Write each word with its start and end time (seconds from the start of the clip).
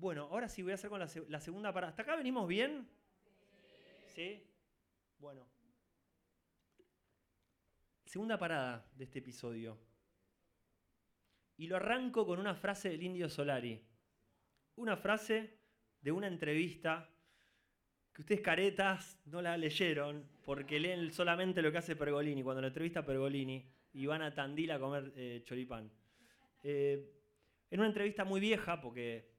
Bueno, 0.00 0.28
ahora 0.30 0.48
sí 0.48 0.62
voy 0.62 0.72
a 0.72 0.76
hacer 0.76 0.88
con 0.88 0.98
la, 0.98 1.40
segunda 1.40 1.74
parada. 1.74 1.90
¿Hasta 1.90 2.02
acá 2.02 2.16
venimos 2.16 2.48
bien? 2.48 2.88
¿Sí? 4.06 4.42
Bueno. 5.18 5.46
Segunda 8.06 8.38
parada 8.38 8.90
de 8.96 9.04
este 9.04 9.18
episodio. 9.18 9.78
Y 11.58 11.66
lo 11.66 11.76
arranco 11.76 12.26
con 12.26 12.38
una 12.38 12.54
frase 12.54 12.88
del 12.88 13.02
indio 13.02 13.28
Solari. 13.28 13.78
Una 14.76 14.96
frase 14.96 15.58
de 16.00 16.10
una 16.10 16.28
entrevista 16.28 17.06
que 18.14 18.22
ustedes 18.22 18.40
caretas 18.40 19.20
no 19.26 19.42
la 19.42 19.58
leyeron 19.58 20.26
porque 20.42 20.80
leen 20.80 21.12
solamente 21.12 21.60
lo 21.60 21.70
que 21.70 21.76
hace 21.76 21.94
Pergolini 21.94 22.42
cuando 22.42 22.62
la 22.62 22.68
entrevista 22.68 23.00
a 23.00 23.04
Pergolini 23.04 23.70
y 23.92 24.06
van 24.06 24.22
a 24.22 24.32
Tandil 24.32 24.70
a 24.70 24.78
comer 24.80 25.12
eh, 25.14 25.42
choripán. 25.44 25.92
Eh, 26.62 27.20
en 27.70 27.80
una 27.80 27.88
entrevista 27.88 28.24
muy 28.24 28.40
vieja, 28.40 28.80
porque 28.80 29.29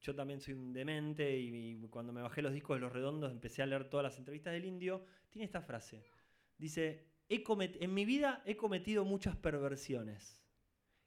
yo 0.00 0.14
también 0.14 0.40
soy 0.40 0.54
un 0.54 0.72
demente 0.72 1.36
y, 1.36 1.80
cuando 1.88 2.12
me 2.12 2.22
bajé 2.22 2.42
los 2.42 2.52
discos 2.52 2.76
de 2.76 2.80
los 2.80 2.92
redondos 2.92 3.32
empecé 3.32 3.62
a 3.62 3.66
leer 3.66 3.88
todas 3.88 4.04
las 4.04 4.18
entrevistas 4.18 4.52
del 4.52 4.64
indio, 4.64 5.04
tiene 5.30 5.44
esta 5.44 5.62
frase. 5.62 6.04
Dice, 6.56 7.06
en 7.28 7.94
mi 7.94 8.04
vida 8.04 8.42
he 8.46 8.56
cometido 8.56 9.04
muchas 9.04 9.36
perversiones, 9.36 10.40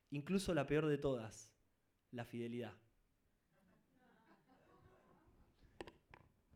incluso 0.10 0.54
la 0.54 0.68
peor 0.68 0.88
de 0.88 0.98
todas, 0.98 1.54
la 2.12 2.26
fidelidad. 2.26 2.74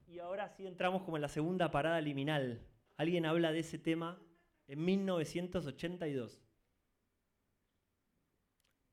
Y 0.07 0.19
ahora 0.19 0.49
sí 0.49 0.65
entramos 0.65 1.03
como 1.03 1.17
en 1.17 1.21
la 1.21 1.29
segunda 1.29 1.71
parada 1.71 1.99
liminal. 1.99 2.65
Alguien 2.95 3.25
habla 3.25 3.51
de 3.51 3.59
ese 3.59 3.77
tema 3.77 4.21
en 4.67 4.83
1982. 4.85 6.41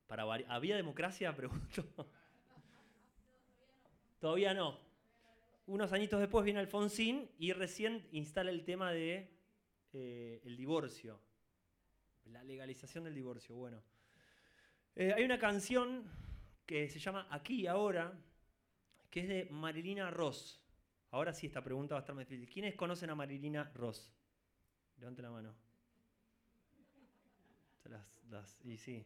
Para 0.07 0.23
¿Había 0.23 0.75
democracia? 0.75 1.33
Pregunto. 1.35 2.09
Todavía 4.23 4.53
no. 4.53 4.79
Unos 5.65 5.91
añitos 5.91 6.17
después 6.17 6.45
viene 6.45 6.61
Alfonsín 6.61 7.29
y 7.39 7.51
recién 7.51 8.07
instala 8.13 8.51
el 8.51 8.63
tema 8.63 8.93
de 8.93 9.29
eh, 9.91 10.41
divorcio. 10.45 11.19
La 12.27 12.41
legalización 12.41 13.03
del 13.03 13.15
divorcio. 13.15 13.53
Bueno. 13.53 13.83
Eh, 14.95 15.11
hay 15.13 15.25
una 15.25 15.37
canción 15.37 16.09
que 16.65 16.87
se 16.87 16.99
llama 16.99 17.27
Aquí 17.31 17.63
y 17.63 17.67
Ahora, 17.67 18.17
que 19.09 19.19
es 19.19 19.27
de 19.27 19.47
Marilina 19.51 20.09
Ross. 20.09 20.63
Ahora 21.11 21.33
sí, 21.33 21.47
esta 21.47 21.61
pregunta 21.61 21.95
va 21.95 21.99
a 21.99 22.03
estar 22.03 22.15
más 22.15 22.25
difícil. 22.25 22.49
¿Quiénes 22.49 22.75
conocen 22.75 23.09
a 23.09 23.15
Marilina 23.15 23.73
Ross? 23.75 24.09
Levante 24.99 25.21
la 25.21 25.31
mano. 25.31 25.53
y 28.63 28.77
sí. 28.77 29.05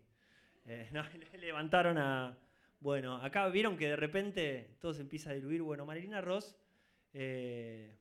Eh, 0.67 0.91
levantaron 1.39 1.97
a. 1.97 2.37
Bueno, 2.79 3.17
acá 3.17 3.47
vieron 3.49 3.75
que 3.75 3.87
de 3.87 3.95
repente 3.95 4.77
todo 4.79 4.93
se 4.93 5.01
empieza 5.01 5.31
a 5.31 5.33
diluir. 5.33 5.61
Bueno, 5.61 5.85
Marilina 5.85 6.21
Ross. 6.21 6.55
Eh, 7.13 7.97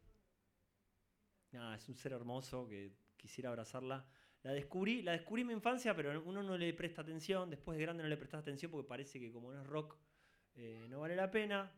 es 1.75 1.89
un 1.89 1.97
ser 1.97 2.13
hermoso 2.13 2.69
que 2.69 2.93
quisiera 3.17 3.49
abrazarla. 3.49 4.07
La 4.43 4.53
descubrí, 4.53 5.03
la 5.03 5.13
descubrí 5.13 5.41
en 5.43 5.49
mi 5.49 5.55
infancia, 5.55 5.97
pero 5.97 6.23
uno 6.23 6.43
no 6.43 6.59
le 6.59 6.73
presta 6.75 7.03
atención. 7.03 7.49
Después 7.49 7.79
de 7.79 7.83
grande 7.83 8.03
no 8.03 8.09
le 8.09 8.17
prestas 8.17 8.41
atención 8.41 8.71
porque 8.71 8.87
parece 8.87 9.19
que 9.19 9.33
como 9.33 9.53
no 9.53 9.61
es 9.61 9.67
rock, 9.67 9.97
eh, 10.55 10.87
no 10.89 11.01
vale 11.01 11.17
la 11.17 11.31
pena. 11.31 11.73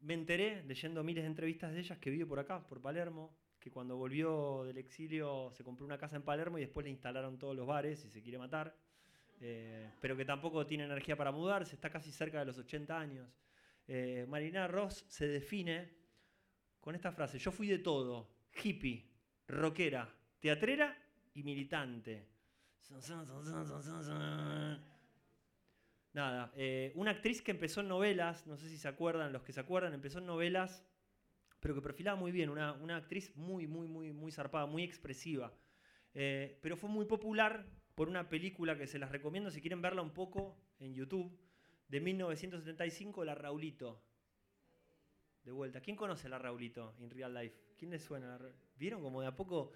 Me 0.00 0.14
enteré 0.14 0.64
leyendo 0.64 1.02
miles 1.04 1.24
de 1.24 1.28
entrevistas 1.28 1.72
de 1.72 1.80
ellas 1.80 1.98
que 1.98 2.10
vive 2.10 2.26
por 2.26 2.38
acá, 2.38 2.66
por 2.66 2.80
Palermo 2.82 3.36
que 3.66 3.72
cuando 3.72 3.96
volvió 3.96 4.62
del 4.62 4.78
exilio 4.78 5.50
se 5.50 5.64
compró 5.64 5.84
una 5.84 5.98
casa 5.98 6.14
en 6.14 6.22
Palermo 6.22 6.56
y 6.56 6.60
después 6.60 6.84
le 6.84 6.90
instalaron 6.90 7.36
todos 7.36 7.56
los 7.56 7.66
bares 7.66 8.04
y 8.04 8.10
se 8.10 8.22
quiere 8.22 8.38
matar. 8.38 8.76
Eh, 9.40 9.90
pero 10.00 10.16
que 10.16 10.24
tampoco 10.24 10.66
tiene 10.66 10.84
energía 10.84 11.16
para 11.16 11.30
mudarse, 11.30 11.74
está 11.74 11.90
casi 11.90 12.10
cerca 12.10 12.40
de 12.40 12.46
los 12.46 12.58
80 12.58 12.98
años. 12.98 13.28
Eh, 13.86 14.26
Marina 14.28 14.66
Ross 14.66 15.04
se 15.08 15.28
define 15.28 15.94
con 16.80 16.94
esta 16.94 17.12
frase, 17.12 17.38
yo 17.38 17.50
fui 17.50 17.66
de 17.66 17.78
todo, 17.78 18.28
hippie, 18.62 19.04
rockera, 19.48 20.08
teatrera 20.40 20.96
y 21.34 21.42
militante. 21.42 22.26
Nada, 26.12 26.52
eh, 26.56 26.92
una 26.94 27.10
actriz 27.10 27.42
que 27.42 27.50
empezó 27.50 27.80
en 27.80 27.88
novelas, 27.88 28.46
no 28.46 28.56
sé 28.56 28.68
si 28.68 28.78
se 28.78 28.88
acuerdan, 28.88 29.32
los 29.32 29.42
que 29.42 29.52
se 29.52 29.60
acuerdan, 29.60 29.92
empezó 29.92 30.18
en 30.18 30.26
novelas 30.26 30.84
pero 31.60 31.74
que 31.74 31.82
perfilaba 31.82 32.16
muy 32.16 32.30
bien, 32.30 32.48
una, 32.48 32.96
actriz 32.96 33.34
muy, 33.34 33.66
muy, 33.66 33.88
muy, 33.88 34.12
muy 34.12 34.30
zarpada, 34.30 34.66
muy 34.66 34.84
expresiva. 34.84 35.52
Eh, 36.14 36.60
pero 36.62 36.76
fue 36.76 36.88
muy 36.88 37.06
popular 37.06 37.66
por 37.96 38.10
una 38.10 38.28
película 38.28 38.76
que 38.76 38.86
se 38.86 38.98
las 38.98 39.10
recomiendo 39.10 39.50
si 39.50 39.62
quieren 39.62 39.80
verla 39.80 40.02
un 40.02 40.12
poco 40.12 40.54
en 40.78 40.94
YouTube, 40.94 41.36
de 41.88 42.00
1975, 42.00 43.24
La 43.24 43.34
Raulito. 43.34 44.02
De 45.42 45.50
vuelta. 45.50 45.80
¿Quién 45.80 45.96
conoce 45.96 46.28
la 46.28 46.38
Raulito 46.38 46.94
en 47.00 47.10
real 47.10 47.32
life? 47.32 47.56
¿Quién 47.78 47.90
le 47.90 47.98
suena? 47.98 48.38
¿Vieron 48.76 49.00
como 49.00 49.22
de 49.22 49.28
a 49.28 49.34
poco? 49.34 49.72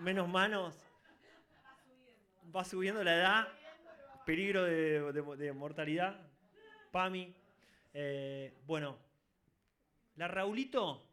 Menos 0.00 0.28
manos. 0.28 0.78
Va 2.54 2.64
subiendo 2.64 3.04
la 3.04 3.16
edad. 3.16 3.48
Peligro 4.24 4.64
de, 4.64 5.52
mortalidad. 5.52 6.18
PAMI. 6.90 7.34
Eh, 7.92 8.56
bueno, 8.64 8.96
la 10.16 10.28
Raulito 10.28 11.06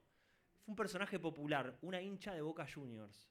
fue 0.63 0.71
un 0.71 0.75
personaje 0.75 1.19
popular, 1.19 1.77
una 1.81 2.01
hincha 2.01 2.33
de 2.33 2.41
Boca 2.41 2.65
Juniors, 2.71 3.30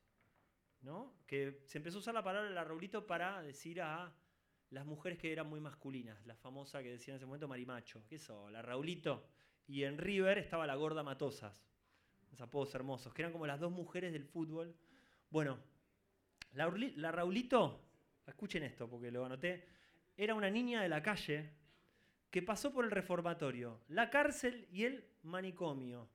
¿no? 0.83 1.15
Que 1.27 1.63
se 1.67 1.79
empezó 1.79 1.99
a 1.99 2.01
usar 2.01 2.15
la 2.15 2.23
palabra 2.23 2.51
la 2.51 2.65
Raulito 2.65 3.07
para 3.07 3.43
decir 3.43 3.81
a 3.83 4.13
las 4.71 4.87
mujeres 4.87 5.19
que 5.19 5.33
eran 5.33 5.49
muy 5.49 5.61
masculinas, 5.61 6.25
la 6.27 6.37
famosa 6.37 6.83
que 6.83 6.91
decía 6.91 7.13
en 7.13 7.17
ese 7.17 7.27
momento 7.27 7.49
Marimacho, 7.49 8.05
¿qué 8.07 8.17
eso? 8.17 8.49
La 8.51 8.63
Raulito. 8.63 9.27
Y 9.67 9.85
en 9.85 9.99
River 9.99 10.39
estaba 10.39 10.67
la 10.67 10.75
gorda 10.75 11.03
Matosas, 11.03 11.65
esos 12.23 12.41
apodos 12.41 12.75
hermosos, 12.75 13.13
que 13.13 13.23
eran 13.23 13.33
como 13.33 13.47
las 13.47 13.61
dos 13.61 13.73
mujeres 13.73 14.13
del 14.13 14.25
fútbol. 14.25 14.75
Bueno, 15.29 15.59
la, 16.53 16.73
la 16.97 17.13
Raulito, 17.13 17.81
escuchen 18.27 18.63
esto 18.63 18.89
porque 18.89 19.11
lo 19.11 19.25
anoté, 19.25 19.67
era 20.17 20.35
una 20.35 20.51
niña 20.51 20.83
de 20.83 20.89
la 20.89 21.03
calle 21.03 21.51
que 22.31 22.43
pasó 22.43 22.73
por 22.73 22.85
el 22.85 22.91
reformatorio, 22.91 23.81
la 23.89 24.11
cárcel 24.11 24.69
y 24.71 24.85
el 24.85 25.05
manicomio. 25.23 26.09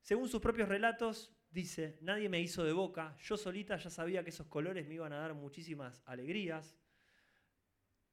Según 0.00 0.28
sus 0.28 0.40
propios 0.40 0.68
relatos, 0.68 1.32
dice, 1.54 1.96
nadie 2.00 2.28
me 2.28 2.40
hizo 2.40 2.64
de 2.64 2.72
boca, 2.72 3.16
yo 3.22 3.36
solita 3.36 3.76
ya 3.76 3.88
sabía 3.88 4.24
que 4.24 4.30
esos 4.30 4.48
colores 4.48 4.86
me 4.88 4.94
iban 4.94 5.12
a 5.12 5.18
dar 5.18 5.34
muchísimas 5.34 6.02
alegrías. 6.04 6.76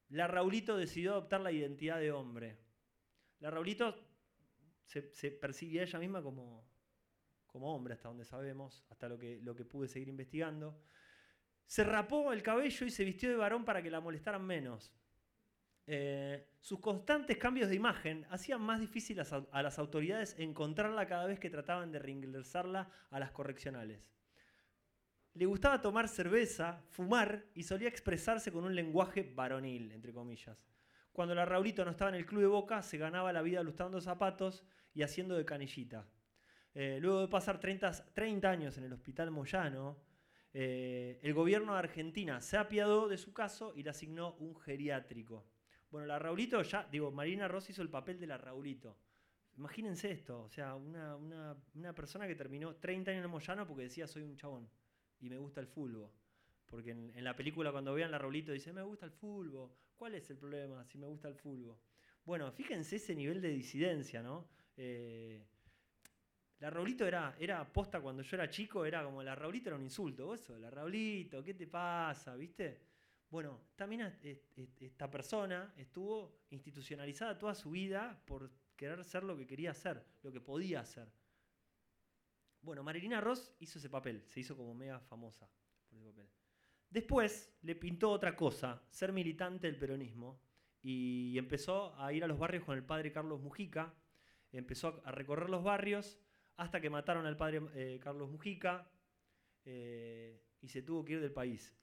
La 0.09 0.28
Raulito 0.28 0.78
decidió 0.78 1.13
adoptar 1.13 1.41
la 1.41 1.52
identidad 1.52 2.00
de 2.00 2.12
hombre. 2.12 2.59
La 3.40 3.50
Raulito 3.50 3.97
se, 4.85 5.31
percibía 5.31 5.81
ella 5.81 5.97
misma 5.97 6.22
como, 6.22 6.69
como 7.47 7.75
hombre, 7.75 7.96
hasta 7.96 8.09
donde 8.09 8.25
sabemos, 8.25 8.85
hasta 8.90 9.09
lo 9.09 9.18
que, 9.18 9.40
lo 9.41 9.56
que 9.56 9.66
pude 9.66 9.88
seguir 9.88 10.09
investigando. 10.09 10.79
Se 11.66 11.84
rapó 11.84 12.34
el 12.34 12.44
cabello 12.44 12.85
y 12.85 12.91
se 12.91 13.03
vistió 13.03 13.29
de 13.29 13.35
varón 13.35 13.66
para 13.66 13.81
que 13.81 13.90
la 13.90 14.02
molestaran 14.02 14.46
menos. 14.46 14.94
Eh, 15.88 16.47
sus 16.59 16.80
constantes 16.80 17.38
cambios 17.38 17.69
de 17.69 17.75
imagen 17.75 18.25
hacían 18.30 18.62
más 18.62 18.80
difícil 18.80 19.19
a, 19.19 19.64
las 19.64 19.80
autoridades 19.80 20.36
encontrarla 20.38 21.08
cada 21.08 21.25
vez 21.25 21.40
que 21.40 21.50
trataban 21.50 21.92
de 21.92 22.00
reingresarla 22.00 22.90
a 23.09 23.19
las 23.19 23.31
correccionales. 23.31 24.00
Le 25.34 25.46
gustaba 25.46 25.81
tomar 25.81 26.08
cerveza, 26.08 26.84
fumar 26.90 27.46
y 27.56 27.64
solía 27.64 27.88
expresarse 27.88 28.52
con 28.52 28.66
un 28.66 28.75
lenguaje 28.75 29.24
varonil, 29.24 29.91
entre 29.91 30.14
comillas. 30.14 30.58
Cuando 31.12 31.34
la 31.34 31.46
Raulito 31.46 31.84
no 31.84 31.91
estaba 31.91 32.09
en 32.09 32.16
el 32.16 32.25
club 32.25 32.41
de 32.41 32.47
Boca, 32.47 32.81
se 32.81 32.97
ganaba 32.97 33.34
la 33.34 33.41
vida 33.41 33.64
lustrando 33.64 34.00
zapatos 34.02 34.64
y 34.94 35.03
haciendo 35.03 35.36
de 35.36 35.46
canillita. 35.46 36.08
Eh, 36.74 37.00
luego 37.02 37.22
de 37.22 37.28
pasar 37.28 37.59
30, 37.59 38.14
30, 38.14 38.50
años 38.50 38.78
en 38.78 38.86
el 38.86 38.94
hospital 38.94 39.31
Moyano, 39.31 39.97
eh, 40.53 41.20
el 41.22 41.34
gobierno 41.34 41.74
de 41.74 41.80
Argentina 41.80 42.40
se 42.40 42.58
apiadó 42.58 43.08
de 43.08 43.18
su 43.18 43.34
caso 43.34 43.74
y 43.75 43.84
le 43.84 43.90
asignó 43.90 44.36
un 44.36 44.56
geriátrico. 44.56 45.46
Bueno, 45.91 46.07
la 46.07 46.18
Raulito 46.18 46.62
ya, 46.62 46.88
digo, 46.90 47.12
Marina 47.12 47.49
Ross 47.49 47.70
hizo 47.70 47.82
el 47.82 47.90
papel 47.90 48.17
de 48.17 48.26
la 48.26 48.38
Raulito. 48.38 48.97
Imagínense 49.58 50.09
esto, 50.09 50.43
o 50.43 50.49
sea, 50.49 50.76
una, 50.76 51.93
persona 51.93 52.26
que 52.26 52.35
terminó 52.35 52.76
30 52.76 53.11
años 53.11 53.26
en 53.26 53.29
Moyano 53.29 53.67
porque 53.67 53.84
decía 53.84 54.08
soy 54.08 54.23
un 54.23 54.38
chabón 54.38 54.70
y 55.20 55.29
me 55.29 55.38
gusta 55.38 55.59
el 55.59 55.67
fútbol. 55.67 56.09
Porque 56.66 56.91
en, 56.91 57.23
la 57.23 57.35
película 57.35 57.73
cuando 57.73 57.93
vean 57.93 58.09
la 58.09 58.17
Raulito 58.17 58.53
dice, 58.53 58.72
me 58.72 58.82
gusta 58.82 59.05
el 59.05 59.11
fútbol. 59.11 59.70
¿Cuál 59.97 60.16
es 60.16 60.29
el 60.29 60.38
problema 60.38 60.85
si 60.85 60.97
me 60.97 61.08
gusta 61.08 61.28
el 61.28 61.35
fútbol? 61.35 61.78
Bueno, 62.23 62.49
fíjense 62.53 62.96
ese 62.96 63.14
nivel 63.14 63.41
de 63.41 63.49
disidencia, 63.49 64.23
¿no? 64.23 64.47
Eh, 64.78 65.43
la 66.59 66.70
Raulito 66.70 67.05
era, 67.05 67.35
era 67.38 67.72
posta 67.72 67.99
cuando 67.99 68.22
yo 68.22 68.38
era 68.38 68.49
chico, 68.49 68.85
era 68.85 69.03
como 69.03 69.22
la 69.22 69.35
Raulito 69.35 69.70
era 69.70 69.76
un 69.76 69.84
insulto. 69.84 70.34
Eso, 70.34 70.58
la 70.58 70.70
Raulito, 70.70 71.43
¿qué 71.43 71.53
te 71.53 71.67
pasa? 71.67 72.35
¿Viste? 72.38 72.91
Bueno, 73.31 73.61
también 73.78 74.13
esta 74.81 75.09
persona 75.09 75.73
estuvo 75.78 76.43
institucionalizada 76.49 77.39
toda 77.39 77.55
su 77.55 77.72
vida 77.72 78.22
por 78.25 78.51
querer 78.75 79.05
ser 79.05 79.23
lo 79.23 79.37
que 79.37 79.47
quería 79.47 79.73
ser, 79.73 80.05
lo 80.22 80.33
que 80.33 80.41
podía 80.41 80.83
ser. 80.83 81.09
Bueno, 82.61 82.83
Marilina 82.83 83.22
Ross 83.22 83.55
hizo 83.59 83.79
ese 83.79 83.89
papel, 83.89 84.22
se 84.28 84.41
hizo 84.41 84.57
como 84.57 84.75
mega 84.75 84.99
famosa 84.99 85.49
por 85.87 85.97
ese 85.97 86.09
papel. 86.09 86.29
Después 86.89 87.57
le 87.61 87.75
pintó 87.75 88.11
otra 88.11 88.35
cosa, 88.35 88.83
ser 88.89 89.13
militante 89.13 89.67
del 89.67 89.79
peronismo, 89.79 90.41
y 90.81 91.37
empezó 91.37 91.95
a 92.01 92.11
ir 92.11 92.25
a 92.25 92.28
los 92.28 92.37
barrios 92.37 92.66
con 92.66 92.75
el 92.75 92.83
padre 92.83 93.13
Carlos 93.13 93.39
Mujica. 93.39 93.93
Empezó 94.51 95.01
a 95.05 95.11
recorrer 95.11 95.49
los 95.49 95.63
barrios 95.63 96.19
hasta 96.57 96.81
que 96.81 96.89
mataron 96.89 97.25
al 97.25 97.37
padre 97.37 97.61
eh, 97.75 97.99
Carlos 98.03 98.29
Mujica 98.29 98.91
eh, 99.63 100.43
y 100.61 100.67
se 100.67 100.81
tuvo 100.81 101.03
que 101.03 101.13
ir 101.13 101.22
del 101.22 101.31
país. 101.31 101.73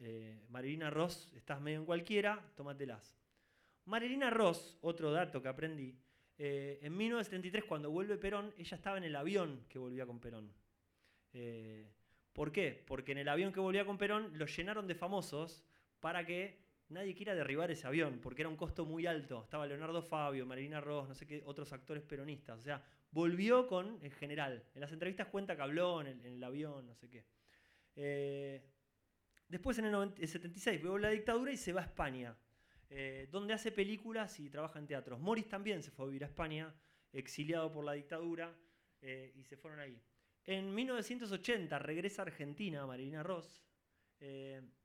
Eh, 0.00 0.40
Marilina 0.48 0.90
Ross, 0.90 1.30
estás 1.34 1.60
medio 1.60 1.78
en 1.78 1.84
cualquiera, 1.84 2.44
tómatelas. 2.56 3.16
Marilina 3.84 4.30
Ross, 4.30 4.78
otro 4.82 5.12
dato 5.12 5.40
que 5.42 5.48
aprendí, 5.48 5.96
en 6.40 6.96
1973 6.96 7.64
cuando 7.64 7.90
vuelve 7.90 8.16
Perón, 8.16 8.54
ella 8.56 8.76
estaba 8.76 8.96
en 8.96 9.04
el 9.04 9.16
avión 9.16 9.64
que 9.68 9.78
volvía 9.78 10.06
con 10.06 10.20
Perón. 10.20 10.52
¿Por 12.32 12.52
qué? 12.52 12.84
Porque 12.86 13.10
en 13.10 13.18
el 13.18 13.28
avión 13.28 13.52
que 13.52 13.58
volvía 13.58 13.84
con 13.84 13.98
Perón 13.98 14.38
lo 14.38 14.46
llenaron 14.46 14.86
de 14.86 14.94
famosos 14.94 15.64
para 15.98 16.24
que 16.24 16.68
nadie 16.88 17.14
quiera 17.14 17.34
derribar 17.34 17.70
ese 17.70 17.86
avión, 17.86 18.20
porque 18.22 18.42
era 18.42 18.48
un 18.48 18.56
costo 18.56 18.84
muy 18.84 19.06
alto. 19.06 19.42
Estaba 19.42 19.66
Leonardo 19.66 20.02
Fabio, 20.02 20.46
Marilina 20.46 20.80
Ross, 20.80 21.08
no 21.08 21.14
sé 21.14 21.26
qué, 21.26 21.42
otros 21.44 21.72
actores 21.72 22.02
peronistas. 22.02 22.60
O 22.60 22.62
sea, 22.62 22.82
volvió 23.10 23.66
con, 23.66 23.98
en 24.02 24.10
general, 24.12 24.64
en 24.74 24.80
las 24.80 24.92
entrevistas 24.92 25.26
cuenta 25.28 25.56
que 25.56 25.62
habló 25.62 26.00
en 26.00 26.24
el, 26.24 26.42
avión, 26.44 26.86
no 26.86 26.94
sé 26.94 27.08
qué. 27.08 27.24
Eh, 28.00 28.62
después 29.48 29.76
en 29.78 29.86
el, 29.86 30.28
76 30.28 30.80
veo 30.80 30.98
la 30.98 31.10
dictadura 31.10 31.50
y 31.50 31.56
se 31.56 31.72
va 31.72 31.80
a 31.80 31.84
España, 31.84 32.36
eh, 32.88 33.28
donde 33.28 33.54
hace 33.54 33.72
películas 33.72 34.38
y 34.38 34.48
trabaja 34.48 34.78
en 34.78 34.86
teatros. 34.86 35.18
Morris 35.18 35.48
también 35.48 35.82
se 35.82 35.90
fue 35.90 36.04
a 36.04 36.08
vivir 36.08 36.22
a 36.22 36.28
España, 36.28 36.72
exiliado 37.12 37.72
por 37.72 37.84
la 37.84 37.94
dictadura, 37.94 38.56
eh, 39.00 39.32
y 39.34 39.42
se 39.42 39.56
fueron 39.56 39.80
ahí. 39.80 40.00
En 40.44 40.72
1980 40.72 41.76
regresa 41.80 42.22
a 42.22 42.26
Argentina 42.26 42.86
Marilina 42.86 43.22
Ross, 43.22 43.64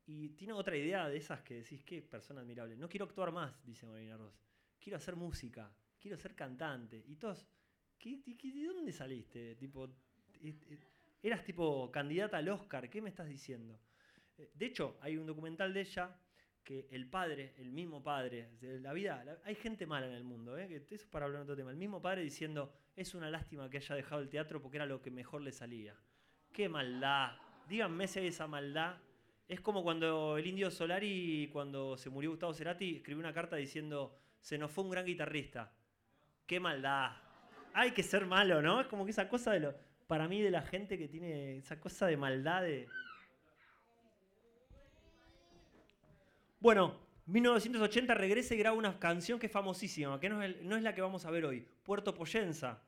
y 0.05 0.29
tiene 0.29 0.53
otra 0.53 0.75
idea 0.75 1.07
de 1.07 1.17
esas 1.17 1.41
que 1.41 1.55
decís, 1.55 1.83
qué 1.83 2.01
persona 2.01 2.41
admirable. 2.41 2.75
No 2.75 2.89
quiero 2.89 3.05
actuar 3.05 3.31
más, 3.31 3.63
dice 3.65 3.85
Marina 3.85 4.17
Ross. 4.17 4.39
Quiero 4.79 4.97
hacer 4.97 5.15
música, 5.15 5.73
quiero 5.99 6.17
ser 6.17 6.35
cantante. 6.35 7.03
Y 7.07 7.15
todos, 7.15 7.47
de 8.03 8.65
dónde 8.67 8.91
saliste? 8.91 9.55
Tipo, 9.55 9.89
eras 11.23 11.43
tipo 11.43 11.91
candidata 11.91 12.37
al 12.37 12.49
Oscar, 12.49 12.89
¿qué 12.89 13.01
me 13.01 13.09
estás 13.09 13.27
diciendo? 13.27 13.79
Eh, 14.37 14.51
de 14.53 14.65
hecho, 14.65 14.97
hay 15.01 15.17
un 15.17 15.25
documental 15.25 15.73
de 15.73 15.81
ella 15.81 16.15
que 16.63 16.87
el 16.91 17.09
padre, 17.09 17.53
el 17.57 17.71
mismo 17.71 18.01
padre, 18.01 18.51
de 18.61 18.79
la 18.79 18.93
vida, 18.93 19.41
hay 19.43 19.55
gente 19.55 19.85
mala 19.85 20.07
en 20.07 20.13
el 20.13 20.23
mundo, 20.23 20.57
¿eh? 20.57 20.75
eso 20.75 20.95
es 20.95 21.05
para 21.05 21.25
hablar 21.25 21.39
de 21.39 21.43
otro 21.43 21.55
tema, 21.57 21.71
el 21.71 21.77
mismo 21.77 22.01
padre 22.01 22.21
diciendo, 22.21 22.73
es 22.95 23.15
una 23.15 23.29
lástima 23.29 23.69
que 23.69 23.77
haya 23.77 23.95
dejado 23.95 24.21
el 24.21 24.29
teatro 24.29 24.61
porque 24.61 24.77
era 24.77 24.85
lo 24.85 25.01
que 25.01 25.11
mejor 25.11 25.41
le 25.41 25.51
salía. 25.51 25.95
¡Qué 26.51 26.69
maldad! 26.69 27.37
Díganme 27.67 28.07
si 28.07 28.19
hay 28.19 28.27
esa 28.27 28.47
maldad 28.47 28.97
es 29.47 29.61
como 29.61 29.83
cuando 29.83 30.37
el 30.37 30.47
indio 30.47 30.71
Solari, 30.71 31.49
cuando 31.51 31.97
se 31.97 32.09
murió 32.09 32.31
Gustavo 32.31 32.53
Cerati, 32.53 32.97
escribió 32.97 33.19
una 33.19 33.33
carta 33.33 33.55
diciendo, 33.55 34.17
se 34.39 34.57
nos 34.57 34.71
fue 34.71 34.83
un 34.83 34.91
gran 34.91 35.05
guitarrista. 35.05 35.71
¡Qué 36.45 36.59
maldad! 36.59 37.11
Hay 37.73 37.91
que 37.91 38.03
ser 38.03 38.25
malo, 38.25 38.61
¿no? 38.61 38.81
Es 38.81 38.87
como 38.87 39.05
que 39.05 39.11
esa 39.11 39.27
cosa 39.27 39.51
de 39.51 39.59
lo, 39.59 39.75
para 40.07 40.27
mí 40.27 40.41
de 40.41 40.51
la 40.51 40.61
gente 40.61 40.97
que 40.97 41.07
tiene 41.07 41.57
esa 41.57 41.79
cosa 41.79 42.07
de 42.07 42.17
maldad. 42.17 42.63
Bueno, 46.59 46.99
1980 47.25 48.13
regresa 48.13 48.53
y 48.53 48.57
graba 48.57 48.77
una 48.77 48.99
canción 48.99 49.39
que 49.39 49.45
es 49.45 49.51
famosísima, 49.51 50.19
que 50.19 50.29
no 50.29 50.41
es, 50.41 50.83
la 50.83 50.93
que 50.93 51.01
vamos 51.01 51.25
a 51.25 51.31
ver 51.31 51.45
hoy, 51.45 51.65
Puerto 51.83 52.13
Poyenza. 52.13 52.81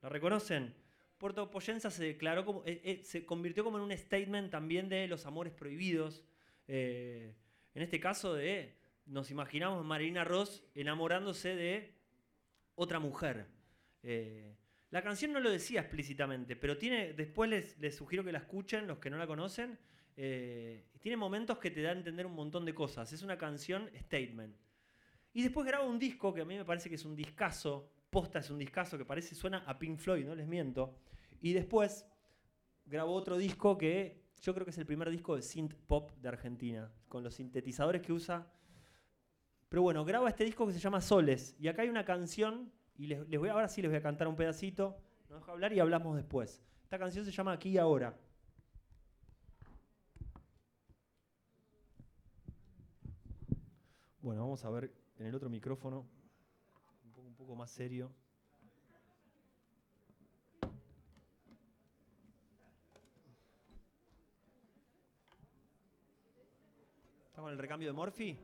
¿La 0.00 0.08
reconocen? 0.08 0.74
Puerto 1.18 1.50
Poyenza 1.50 1.90
se 1.90 2.04
declaró 2.04 2.44
como, 2.44 2.62
eh, 2.66 2.80
eh, 2.84 3.00
se 3.04 3.24
convirtió 3.24 3.64
como 3.64 3.78
en 3.78 3.84
un 3.84 3.96
statement 3.96 4.50
también 4.50 4.88
de 4.88 5.08
los 5.08 5.26
amores 5.26 5.52
prohibidos. 5.52 6.22
Eh, 6.68 7.34
en 7.74 7.82
este 7.82 7.98
caso 7.98 8.34
de, 8.34 8.74
nos 9.06 9.30
imaginamos 9.30 9.84
Marilina 9.84 10.22
Ross 10.22 10.62
enamorándose 10.74 11.56
de 11.56 11.94
otra 12.76 13.00
mujer. 13.00 13.46
La 14.94 15.02
canción 15.02 15.32
no 15.32 15.40
lo 15.40 15.50
decía 15.50 15.80
explícitamente, 15.80 16.54
pero 16.54 16.78
tiene, 16.78 17.14
después 17.14 17.50
les, 17.50 17.96
sugiero 17.96 18.22
que 18.22 18.30
la 18.30 18.38
escuchen, 18.38 18.86
los 18.86 18.98
que 18.98 19.10
no 19.10 19.16
la 19.16 19.26
conocen. 19.26 19.76
tiene 20.14 21.16
momentos 21.16 21.58
que 21.58 21.72
te 21.72 21.82
da 21.82 21.88
a 21.88 21.94
entender 21.94 22.24
un 22.24 22.34
montón 22.36 22.64
de 22.64 22.72
cosas. 22.72 23.12
Es 23.12 23.24
una 23.24 23.36
canción 23.36 23.90
statement. 23.92 24.54
Y 25.32 25.42
después 25.42 25.66
graba 25.66 25.84
un 25.84 25.98
disco 25.98 26.32
que 26.32 26.42
a 26.42 26.44
mí 26.44 26.56
me 26.56 26.64
parece 26.64 26.88
que 26.88 26.94
es 26.94 27.04
un 27.04 27.16
discazo. 27.16 27.90
Posta 28.08 28.38
es 28.38 28.50
un 28.50 28.58
discazo 28.60 28.96
que 28.96 29.04
parece, 29.04 29.34
suena 29.34 29.64
a 29.66 29.76
Pink 29.76 29.98
Floyd, 29.98 30.26
no 30.26 30.36
les 30.36 30.46
miento. 30.46 30.96
Y 31.40 31.54
después 31.54 32.06
grabó 32.86 33.14
otro 33.14 33.36
disco 33.36 33.76
que 33.76 34.22
yo 34.42 34.54
creo 34.54 34.64
que 34.64 34.70
es 34.70 34.78
el 34.78 34.86
primer 34.86 35.10
disco 35.10 35.34
de 35.34 35.42
synth 35.42 35.74
pop 35.74 36.12
de 36.12 36.28
Argentina, 36.28 36.88
con 37.08 37.24
los 37.24 37.34
sintetizadores 37.34 38.00
que 38.00 38.12
usa. 38.12 38.48
Pero 39.68 39.82
bueno, 39.82 40.04
graba 40.04 40.28
este 40.28 40.44
disco 40.44 40.68
que 40.68 40.72
se 40.72 40.78
llama 40.78 41.00
Soles. 41.00 41.56
Y 41.58 41.66
acá 41.66 41.82
hay 41.82 41.88
una 41.88 42.04
canción, 42.04 42.70
y 42.96 43.06
les, 43.06 43.38
voy, 43.38 43.48
ahora 43.48 43.68
sí 43.68 43.82
les 43.82 43.90
voy 43.90 43.98
a 43.98 44.02
cantar 44.02 44.28
un 44.28 44.36
pedacito. 44.36 44.96
Nos 45.28 45.40
dejo 45.40 45.52
hablar 45.52 45.72
y 45.72 45.80
hablamos 45.80 46.16
después. 46.16 46.62
Esta 46.82 46.98
canción 46.98 47.24
se 47.24 47.32
llama 47.32 47.52
Aquí 47.52 47.70
y 47.70 47.78
Ahora. 47.78 48.16
Bueno, 54.20 54.42
vamos 54.42 54.64
a 54.64 54.70
ver 54.70 54.90
en 55.18 55.26
el 55.26 55.34
otro 55.34 55.50
micrófono, 55.50 56.06
un 57.16 57.34
poco 57.34 57.54
más 57.54 57.70
serio. 57.70 58.10
con 67.44 67.52
el 67.52 67.58
recambio 67.58 67.88
de 67.88 67.92
Morphy? 67.92 68.38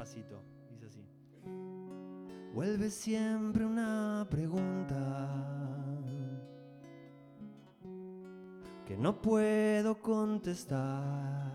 Despacito, 0.00 0.42
dice 0.70 0.86
así. 0.86 1.04
Vuelve 2.54 2.90
siempre 2.90 3.64
una 3.64 4.26
pregunta 4.30 5.46
que 8.86 8.96
no 8.96 9.20
puedo 9.20 10.00
contestar. 10.00 11.50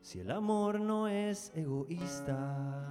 si 0.00 0.20
el 0.20 0.30
amor 0.30 0.78
no 0.78 1.08
es 1.08 1.50
egoísta? 1.56 2.86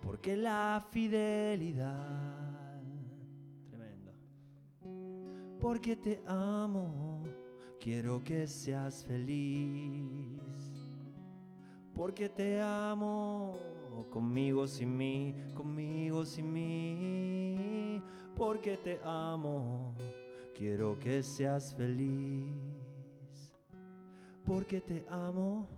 Porque 0.00 0.36
la 0.36 0.86
fidelidad, 0.90 2.80
tremendo, 3.68 4.12
porque 5.60 5.96
te 5.96 6.22
amo, 6.24 7.19
quiero 7.80 8.22
que 8.22 8.46
seas 8.46 9.04
feliz, 9.04 10.40
porque 11.94 12.28
te 12.28 12.60
amo, 12.60 13.56
conmigo 14.10 14.66
sin 14.66 14.96
mí, 14.96 15.34
conmigo 15.56 16.24
sin 16.24 16.52
mí, 16.52 18.02
porque 18.36 18.76
te 18.76 19.00
amo, 19.02 19.94
quiero 20.54 20.98
que 21.00 21.22
seas 21.22 21.74
feliz 21.74 22.80
porque 24.50 24.80
te 24.80 25.06
amo, 25.08 25.68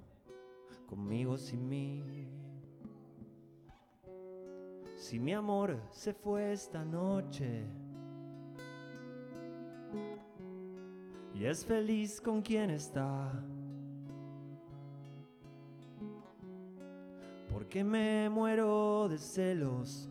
conmigo 0.89 1.37
sin 1.37 1.69
mí. 1.69 2.27
Si 4.97 5.19
mi 5.19 5.35
amor 5.35 5.79
se 5.91 6.15
fue 6.15 6.55
esta 6.55 6.83
noche 6.83 7.67
y 11.35 11.45
es 11.45 11.65
feliz 11.65 12.21
con 12.21 12.43
quien 12.43 12.71
está, 12.71 13.33
porque 17.51 17.85
me 17.85 18.29
muero 18.29 19.09
de 19.09 19.19
celos. 19.19 20.09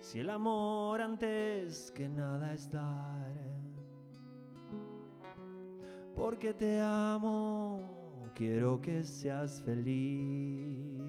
Si 0.00 0.20
el 0.20 0.30
amor 0.30 1.00
antes 1.00 1.90
que 1.92 2.08
nada 2.08 2.52
está 2.52 3.22
porque 6.22 6.54
te 6.54 6.80
amo, 6.80 7.80
quiero 8.34 8.80
que 8.80 9.02
seas 9.02 9.60
feliz. 9.62 11.02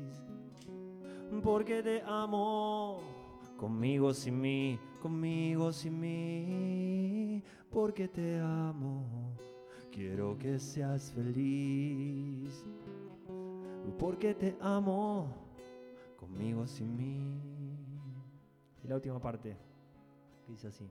Porque 1.43 1.83
te 1.83 2.01
amo, 2.05 2.99
conmigo 3.57 4.13
sin 4.13 4.41
mí, 4.41 4.79
conmigo 5.03 5.73
sin 5.73 5.99
mí, 5.99 7.43
porque 7.69 8.07
te 8.07 8.39
amo, 8.39 9.35
quiero 9.91 10.37
que 10.37 10.57
seas 10.57 11.11
feliz, 11.11 12.63
porque 13.99 14.33
te 14.33 14.55
amo, 14.61 15.27
conmigo 16.15 16.65
sin 16.65 16.95
mí. 16.95 17.37
Y 18.81 18.87
la 18.87 18.95
última 18.95 19.19
parte, 19.19 19.57
dice 20.47 20.69
así. 20.69 20.89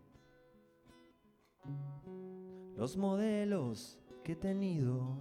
Los 2.76 2.98
modelos 2.98 3.98
que 4.22 4.32
he 4.32 4.36
tenido 4.36 5.16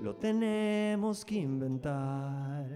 lo 0.00 0.14
tenemos 0.16 1.24
que 1.24 1.34
inventar. 1.36 2.66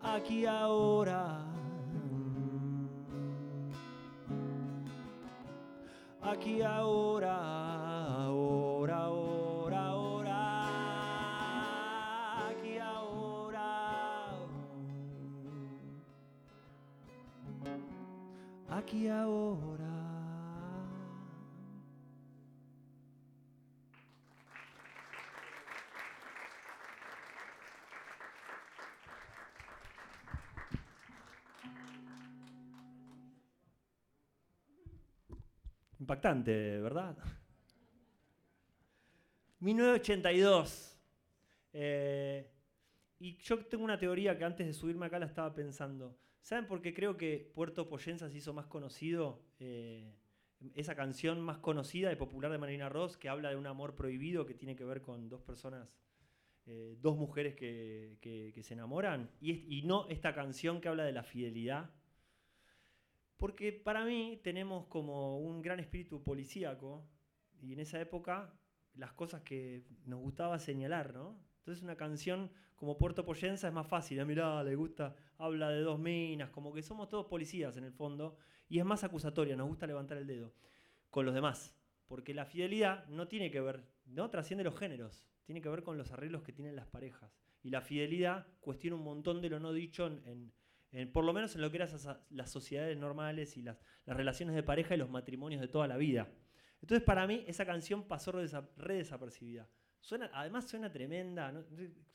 Aquí 0.00 0.46
ahora. 0.46 1.44
Aquí 6.22 6.62
ahora, 6.62 8.30
Aquí 18.84 19.08
ahora. 19.08 19.94
Impactante, 35.98 36.78
¿verdad? 36.82 37.16
1982. 39.60 41.00
Eh, 41.72 42.50
y 43.18 43.38
yo 43.38 43.64
tengo 43.64 43.84
una 43.84 43.98
teoría 43.98 44.36
que 44.36 44.44
antes 44.44 44.66
de 44.66 44.74
subirme 44.74 45.06
acá 45.06 45.18
la 45.18 45.24
estaba 45.24 45.54
pensando. 45.54 46.18
¿Saben 46.44 46.66
por 46.68 46.80
qué 46.80 46.94
creo 46.94 47.16
que 47.16 47.50
Puerto 47.54 47.88
Poyensa 47.88 48.28
se 48.28 48.38
hizo 48.38 48.52
más 48.52 48.66
conocido? 48.66 49.42
Eh, 49.58 50.14
esa 50.74 50.94
canción 50.94 51.40
más 51.40 51.58
conocida 51.58 52.12
y 52.12 52.16
popular 52.16 52.52
de 52.52 52.58
Marina 52.58 52.88
Ross, 52.88 53.16
que 53.16 53.28
habla 53.28 53.50
de 53.50 53.56
un 53.56 53.66
amor 53.66 53.96
prohibido 53.96 54.46
que 54.46 54.54
tiene 54.54 54.76
que 54.76 54.84
ver 54.84 55.00
con 55.02 55.28
dos 55.28 55.42
personas, 55.42 55.88
eh, 56.66 56.96
dos 57.00 57.16
mujeres 57.16 57.56
que, 57.56 58.60
se 58.62 58.74
enamoran, 58.74 59.30
y, 59.40 59.78
y 59.78 59.82
no 59.82 60.06
esta 60.08 60.32
canción 60.32 60.80
que 60.80 60.88
habla 60.88 61.04
de 61.04 61.12
la 61.12 61.24
fidelidad 61.24 61.90
porque 63.36 63.72
para 63.72 64.04
mí 64.04 64.40
tenemos 64.42 64.86
como 64.86 65.38
un 65.38 65.60
gran 65.60 65.80
espíritu 65.80 66.22
policíaco 66.22 67.06
y 67.60 67.72
en 67.72 67.80
esa 67.80 68.00
época 68.00 68.54
las 68.94 69.12
cosas 69.12 69.42
que 69.42 69.84
nos 70.06 70.20
gustaba 70.20 70.58
señalar, 70.58 71.12
¿no? 71.12 71.38
Entonces 71.58 71.82
una 71.82 71.96
canción 71.96 72.50
como 72.84 72.98
Puerto 72.98 73.24
Poyensa 73.24 73.66
es 73.66 73.72
más 73.72 73.86
fácil, 73.86 74.18
¿eh? 74.18 74.26
mirá, 74.26 74.62
le 74.62 74.74
gusta, 74.74 75.16
habla 75.38 75.70
de 75.70 75.80
dos 75.80 75.98
minas, 75.98 76.50
como 76.50 76.70
que 76.70 76.82
somos 76.82 77.08
todos 77.08 77.24
policías 77.24 77.78
en 77.78 77.84
el 77.84 77.92
fondo, 77.92 78.36
y 78.68 78.78
es 78.78 78.84
más 78.84 79.02
acusatoria, 79.04 79.56
nos 79.56 79.68
gusta 79.68 79.86
levantar 79.86 80.18
el 80.18 80.26
dedo 80.26 80.52
con 81.08 81.24
los 81.24 81.34
demás, 81.34 81.74
porque 82.06 82.34
la 82.34 82.44
fidelidad 82.44 83.06
no 83.06 83.26
tiene 83.26 83.50
que 83.50 83.62
ver, 83.62 83.84
no 84.04 84.28
trasciende 84.28 84.64
los 84.64 84.78
géneros, 84.78 85.26
tiene 85.44 85.62
que 85.62 85.70
ver 85.70 85.82
con 85.82 85.96
los 85.96 86.12
arreglos 86.12 86.42
que 86.42 86.52
tienen 86.52 86.76
las 86.76 86.86
parejas. 86.86 87.40
Y 87.62 87.70
la 87.70 87.80
fidelidad 87.80 88.46
cuestiona 88.60 88.96
un 88.96 89.04
montón 89.04 89.40
de 89.40 89.48
lo 89.48 89.60
no 89.60 89.72
dicho 89.72 90.06
en, 90.06 90.52
por 91.10 91.24
lo 91.24 91.32
menos 91.32 91.54
en 91.54 91.62
lo 91.62 91.70
que 91.70 91.78
eran 91.78 91.88
las 92.28 92.50
sociedades 92.50 92.98
normales 92.98 93.56
y 93.56 93.62
las, 93.62 93.78
relaciones 94.04 94.54
de 94.54 94.62
pareja 94.62 94.94
y 94.94 94.98
los 94.98 95.08
matrimonios 95.08 95.62
de 95.62 95.68
toda 95.68 95.88
la 95.88 95.96
vida. 95.96 96.28
Entonces, 96.82 97.02
para 97.02 97.26
mí, 97.26 97.44
esa 97.46 97.64
canción 97.64 98.02
pasó 98.06 98.30
re, 98.30 98.94
desapercibida. 98.94 99.70
Suena, 100.04 100.30
además, 100.34 100.68
suena 100.68 100.92
tremenda. 100.92 101.52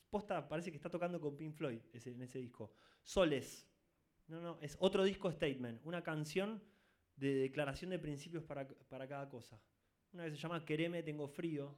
Posta, 0.10 0.48
parece 0.48 0.70
que 0.70 0.78
está 0.78 0.90
tocando 0.90 1.20
con 1.20 1.36
Pink 1.36 1.56
Floyd 1.56 1.80
en 1.94 2.22
ese 2.22 2.40
disco. 2.40 2.72
Soles. 3.04 3.68
No, 4.28 4.40
no, 4.40 4.60
es 4.62 4.78
otro 4.80 5.04
disco 5.04 5.32
statement. 5.32 5.82
Una 5.84 6.04
canción 6.04 6.62
de 7.16 7.34
declaración 7.34 7.90
de 7.90 7.98
principios 7.98 8.44
para, 8.44 8.68
para 8.68 9.08
cada 9.08 9.28
cosa. 9.28 9.60
Una 10.14 10.26
que 10.26 10.32
se 10.32 10.38
llama 10.38 10.64
Quereme, 10.64 11.02
tengo 11.02 11.28
frío. 11.28 11.76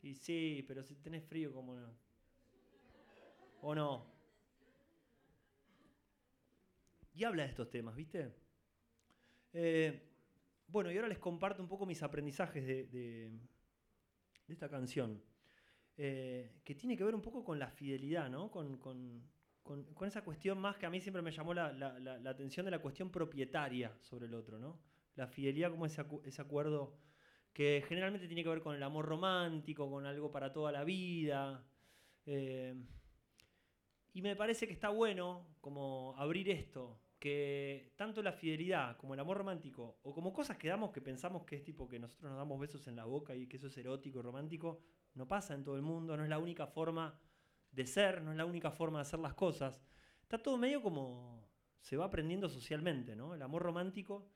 Y 0.00 0.14
sí, 0.14 0.64
pero 0.68 0.84
si 0.84 0.94
tenés 0.94 1.24
frío, 1.24 1.52
¿cómo 1.52 1.74
no? 1.74 1.92
¿O 3.62 3.74
no? 3.74 4.12
y 7.14 7.24
habla 7.24 7.42
de 7.42 7.50
estos 7.50 7.68
temas, 7.68 7.94
¿viste? 7.94 8.32
Eh, 9.52 10.00
bueno, 10.68 10.90
y 10.90 10.96
ahora 10.96 11.08
les 11.08 11.18
comparto 11.18 11.62
un 11.62 11.68
poco 11.68 11.84
mis 11.84 12.02
aprendizajes 12.02 12.66
de, 12.66 13.30
esta 14.48 14.68
canción, 14.68 15.22
eh, 15.96 16.60
que 16.64 16.74
tiene 16.74 16.96
que 16.96 17.04
ver 17.04 17.14
un 17.14 17.22
poco 17.22 17.44
con 17.44 17.58
la 17.58 17.70
fidelidad, 17.70 18.30
¿no? 18.30 18.50
Con, 18.50 19.30
esa 20.06 20.24
cuestión 20.24 20.58
más 20.58 20.76
que 20.76 20.86
a 20.86 20.90
mí 20.90 21.00
siempre 21.00 21.22
me 21.22 21.30
llamó 21.30 21.54
la, 21.54 21.68
atención 22.26 22.64
de 22.64 22.70
la 22.70 22.80
cuestión 22.80 23.10
propietaria 23.10 23.96
sobre 24.00 24.26
el 24.26 24.34
otro, 24.34 24.58
¿no? 24.58 24.80
La 25.14 25.26
fidelidad 25.26 25.70
como 25.70 25.86
ese, 25.86 26.00
acuerdo 26.40 26.98
que 27.52 27.84
generalmente 27.86 28.26
tiene 28.26 28.42
que 28.42 28.48
ver 28.48 28.62
con 28.62 28.74
el 28.74 28.82
amor 28.82 29.06
romántico, 29.06 29.90
con 29.90 30.06
algo 30.06 30.30
para 30.30 30.52
toda 30.52 30.72
la 30.72 30.84
vida. 30.84 31.64
Eh, 32.26 32.74
y 34.14 34.22
me 34.22 34.36
parece 34.36 34.66
que 34.66 34.72
está 34.72 34.88
bueno 34.88 35.46
como 35.60 36.14
abrir 36.16 36.48
esto, 36.50 37.01
que 37.22 37.92
tanto 37.94 38.20
la 38.20 38.32
fidelidad 38.32 38.96
como 38.96 39.14
el 39.14 39.20
amor 39.20 39.36
romántico, 39.36 40.00
o 40.02 40.12
como 40.12 40.32
cosas 40.32 40.56
que 40.56 40.66
damos 40.66 40.90
que 40.90 41.00
pensamos 41.00 41.44
que 41.44 41.54
es 41.54 41.62
tipo 41.62 41.86
que 41.88 42.00
nosotros 42.00 42.28
nos 42.28 42.36
damos 42.36 42.58
besos 42.58 42.88
en 42.88 42.96
la 42.96 43.04
boca 43.04 43.32
y 43.32 43.46
que 43.46 43.58
eso 43.58 43.68
es 43.68 43.76
erótico 43.78 44.22
romántico, 44.22 44.80
no 45.14 45.28
pasa 45.28 45.54
en 45.54 45.62
todo 45.62 45.76
el 45.76 45.82
mundo, 45.82 46.16
no 46.16 46.24
es 46.24 46.28
la 46.28 46.40
única 46.40 46.66
forma 46.66 47.16
de 47.70 47.86
ser, 47.86 48.22
no 48.22 48.32
es 48.32 48.36
la 48.36 48.44
única 48.44 48.72
forma 48.72 48.98
de 48.98 49.02
hacer 49.02 49.20
las 49.20 49.34
cosas. 49.34 49.80
Está 50.20 50.42
todo 50.42 50.58
medio 50.58 50.82
como 50.82 51.48
se 51.78 51.96
va 51.96 52.06
aprendiendo 52.06 52.48
socialmente, 52.48 53.14
¿no? 53.14 53.36
El 53.36 53.42
amor 53.42 53.62
romántico, 53.62 54.28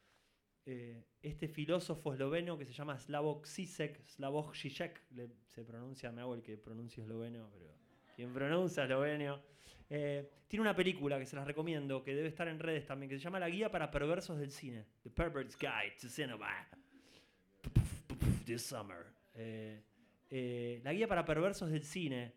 eh, 0.65 1.09
este 1.21 1.49
filósofo 1.49 2.13
esloveno 2.13 2.57
que 2.57 2.67
se 2.67 2.73
llama 2.73 3.01
Slavoj 3.01 3.45
Zizek, 3.49 4.01
Slavoj 4.05 4.55
Žižek, 4.55 5.03
se 5.49 5.65
pronuncia, 5.65 6.13
me 6.13 6.21
hago 6.21 6.37
el 6.37 6.43
que 6.43 6.57
pronuncia 6.57 7.03
esloveno, 7.03 7.51
pero 7.53 7.77
quien 8.17 8.33
pronuncia 8.33 8.85
esloveno 8.85 9.39
eh, 9.91 10.29
tiene 10.49 10.63
una 10.63 10.75
película 10.75 11.19
que 11.19 11.27
se 11.27 11.37
las 11.37 11.47
recomiendo, 11.47 12.03
que 12.03 12.15
debe 12.15 12.29
estar 12.29 12.49
en 12.49 12.59
redes 12.59 12.87
también, 12.87 13.11
que 13.11 13.19
se 13.19 13.23
llama 13.23 13.39
La 13.39 13.49
Guía 13.49 13.71
para 13.71 13.91
Perversos 13.91 14.39
del 14.39 14.51
Cine. 14.51 14.85
The 15.03 15.11
Pervert's 15.11 15.57
Guide 15.59 15.97
to 16.01 16.09
Cinema. 16.09 16.67
This 18.47 18.63
summer. 18.63 19.05
Eh, 19.35 19.83
eh, 20.31 20.81
la 20.83 20.93
Guía 20.93 21.07
para 21.07 21.25
Perversos 21.25 21.71
del 21.71 21.83
Cine, 21.85 22.33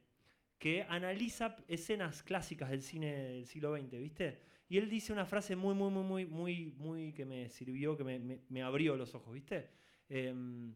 que 0.58 0.84
analiza 0.90 1.56
escenas 1.68 2.24
clásicas 2.24 2.70
del 2.70 2.82
cine 2.82 3.14
del 3.14 3.46
siglo 3.46 3.76
XX, 3.78 3.92
¿viste? 3.92 4.40
Y 4.68 4.78
él 4.78 4.90
dice 4.90 5.14
una 5.14 5.26
frase 5.26 5.56
muy, 5.56 5.74
muy, 5.74 5.90
muy, 5.90 6.04
muy, 6.04 6.26
muy, 6.26 6.74
muy 6.78 7.14
que 7.14 7.26
me 7.26 7.50
sirvió, 7.50 7.96
que 7.96 8.04
me, 8.04 8.40
me 8.50 8.62
abrió 8.62 8.96
los 8.96 9.16
ojos, 9.16 9.34
¿viste? 9.34 9.70
Em, 10.10 10.76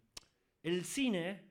el 0.63 0.85
cine, 0.85 1.41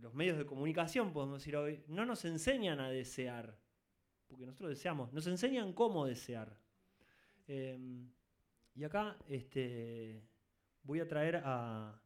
los 0.00 0.14
medios 0.14 0.38
de 0.38 0.46
comunicación, 0.46 1.12
podemos 1.12 1.40
decir 1.40 1.56
hoy, 1.56 1.82
no 1.88 2.04
nos 2.04 2.24
enseñan 2.24 2.80
a 2.80 2.90
desear 2.90 3.58
porque 4.28 4.46
nosotros 4.46 4.70
deseamos, 4.70 5.12
nos 5.12 5.26
enseñan 5.26 5.72
cómo 5.72 6.06
desear. 6.06 6.56
Em, 7.46 8.10
y 8.74 8.84
acá 8.84 9.16
este, 9.28 10.22
voy 10.82 11.00
a 11.00 11.08
traer 11.08 11.42
a, 11.44 12.00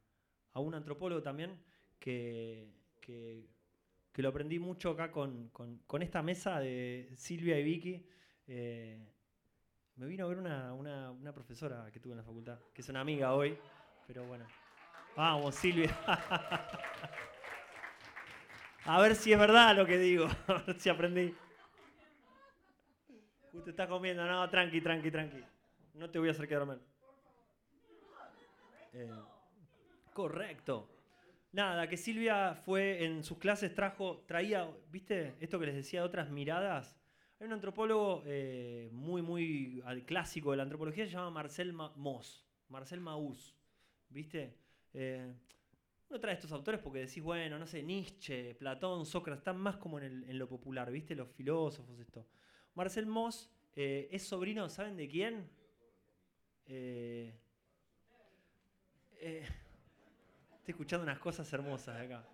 un 0.55 0.75
antropólogo 0.75 1.23
también 1.23 1.59
que, 1.99 2.71
lo 4.17 4.29
aprendí 4.29 4.59
mucho 4.59 4.91
acá 4.91 5.11
con, 5.11 5.51
esta 6.01 6.23
mesa 6.23 6.61
de 6.61 7.11
Silvia 7.17 7.59
y 7.59 7.65
Vicky. 7.65 8.07
Eh, 8.47 9.05
me 9.97 10.07
vino 10.07 10.25
a 10.25 10.29
ver 10.29 10.39
una, 10.39 10.73
una, 10.73 11.35
profesora 11.35 11.91
que 11.93 12.01
tuve 12.01 12.13
en 12.13 12.19
la 12.19 12.25
facultad, 12.25 12.59
que 12.73 12.83
es 12.83 12.89
una 12.89 13.01
amiga 13.01 13.35
hoy, 13.35 13.59
pero 14.07 14.25
bueno. 14.27 14.47
Vamos, 15.17 15.57
Silvia. 15.57 15.91
a 18.85 19.01
ver 19.01 19.15
si 19.15 19.33
es 19.33 19.39
verdad 19.39 19.77
lo 19.77 19.87
que 19.87 19.99
digo, 19.99 20.27
a 20.47 20.55
ver 20.55 20.79
si 20.79 20.89
aprendí. 20.89 21.35
Usted 23.53 23.71
está 23.71 23.87
comiendo, 23.87 24.25
no, 24.25 24.49
tranqui, 24.49 24.81
tranqui, 24.81 25.11
tranqui. 25.11 25.45
No 25.95 26.11
te 26.11 26.19
voy 26.19 26.29
a 26.29 26.31
hacer 26.33 26.49
quedar 26.49 26.65
mal. 26.65 26.81
Eh, 28.95 29.11
correcto. 30.13 30.89
Nada, 31.53 31.87
que 31.87 31.99
Silvia 31.99 32.55
fue 32.55 33.05
en 33.05 33.23
sus 33.23 33.37
clases, 33.37 33.75
trajo, 33.75 34.25
traía, 34.27 34.71
¿viste? 34.91 35.35
Esto 35.39 35.59
que 35.59 35.67
les 35.67 35.75
decía 35.75 36.01
de 36.01 36.07
otras 36.07 36.31
miradas. 36.31 36.97
Hay 37.39 37.47
un 37.47 37.53
antropólogo 37.53 38.23
eh, 38.25 38.89
muy, 38.93 39.21
muy 39.21 39.83
clásico 40.07 40.53
de 40.53 40.57
la 40.57 40.63
antropología, 40.63 41.05
se 41.05 41.11
llama 41.11 41.31
Marcel 41.31 41.73
Mauss, 41.75 42.47
Marcel 42.69 43.01
Mauss, 43.01 43.55
¿viste? 44.09 44.57
Eh, 44.95 45.35
uno 46.13 46.21
trae 46.21 46.35
estos 46.35 46.53
autores 46.53 46.79
porque 46.79 46.99
decís, 46.99 47.23
bueno, 47.23 47.59
no 47.59 47.67
sé, 47.67 47.83
Nietzsche, 47.83 48.55
Platón, 48.57 49.07
Sócrates, 49.07 49.39
están 49.39 49.57
más 49.57 49.79
como 49.79 49.99
en, 49.99 50.39
lo 50.39 50.47
popular, 50.47 50.93
¿viste? 50.93 51.15
Los 51.15 51.31
filósofos, 51.31 51.99
esto. 51.99 52.27
Marcel 52.75 53.07
Moss 53.07 53.51
eh, 53.75 54.11
es 54.13 54.23
sobrino, 54.23 54.69
¿saben 54.69 54.95
de 54.95 55.09
quién? 55.09 55.49
Eh, 56.67 57.35
eh, 59.21 59.49
estoy 60.59 60.73
escuchando 60.73 61.05
unas 61.05 61.19
cosas 61.19 61.51
hermosas 61.51 61.99
acá. 61.99 62.29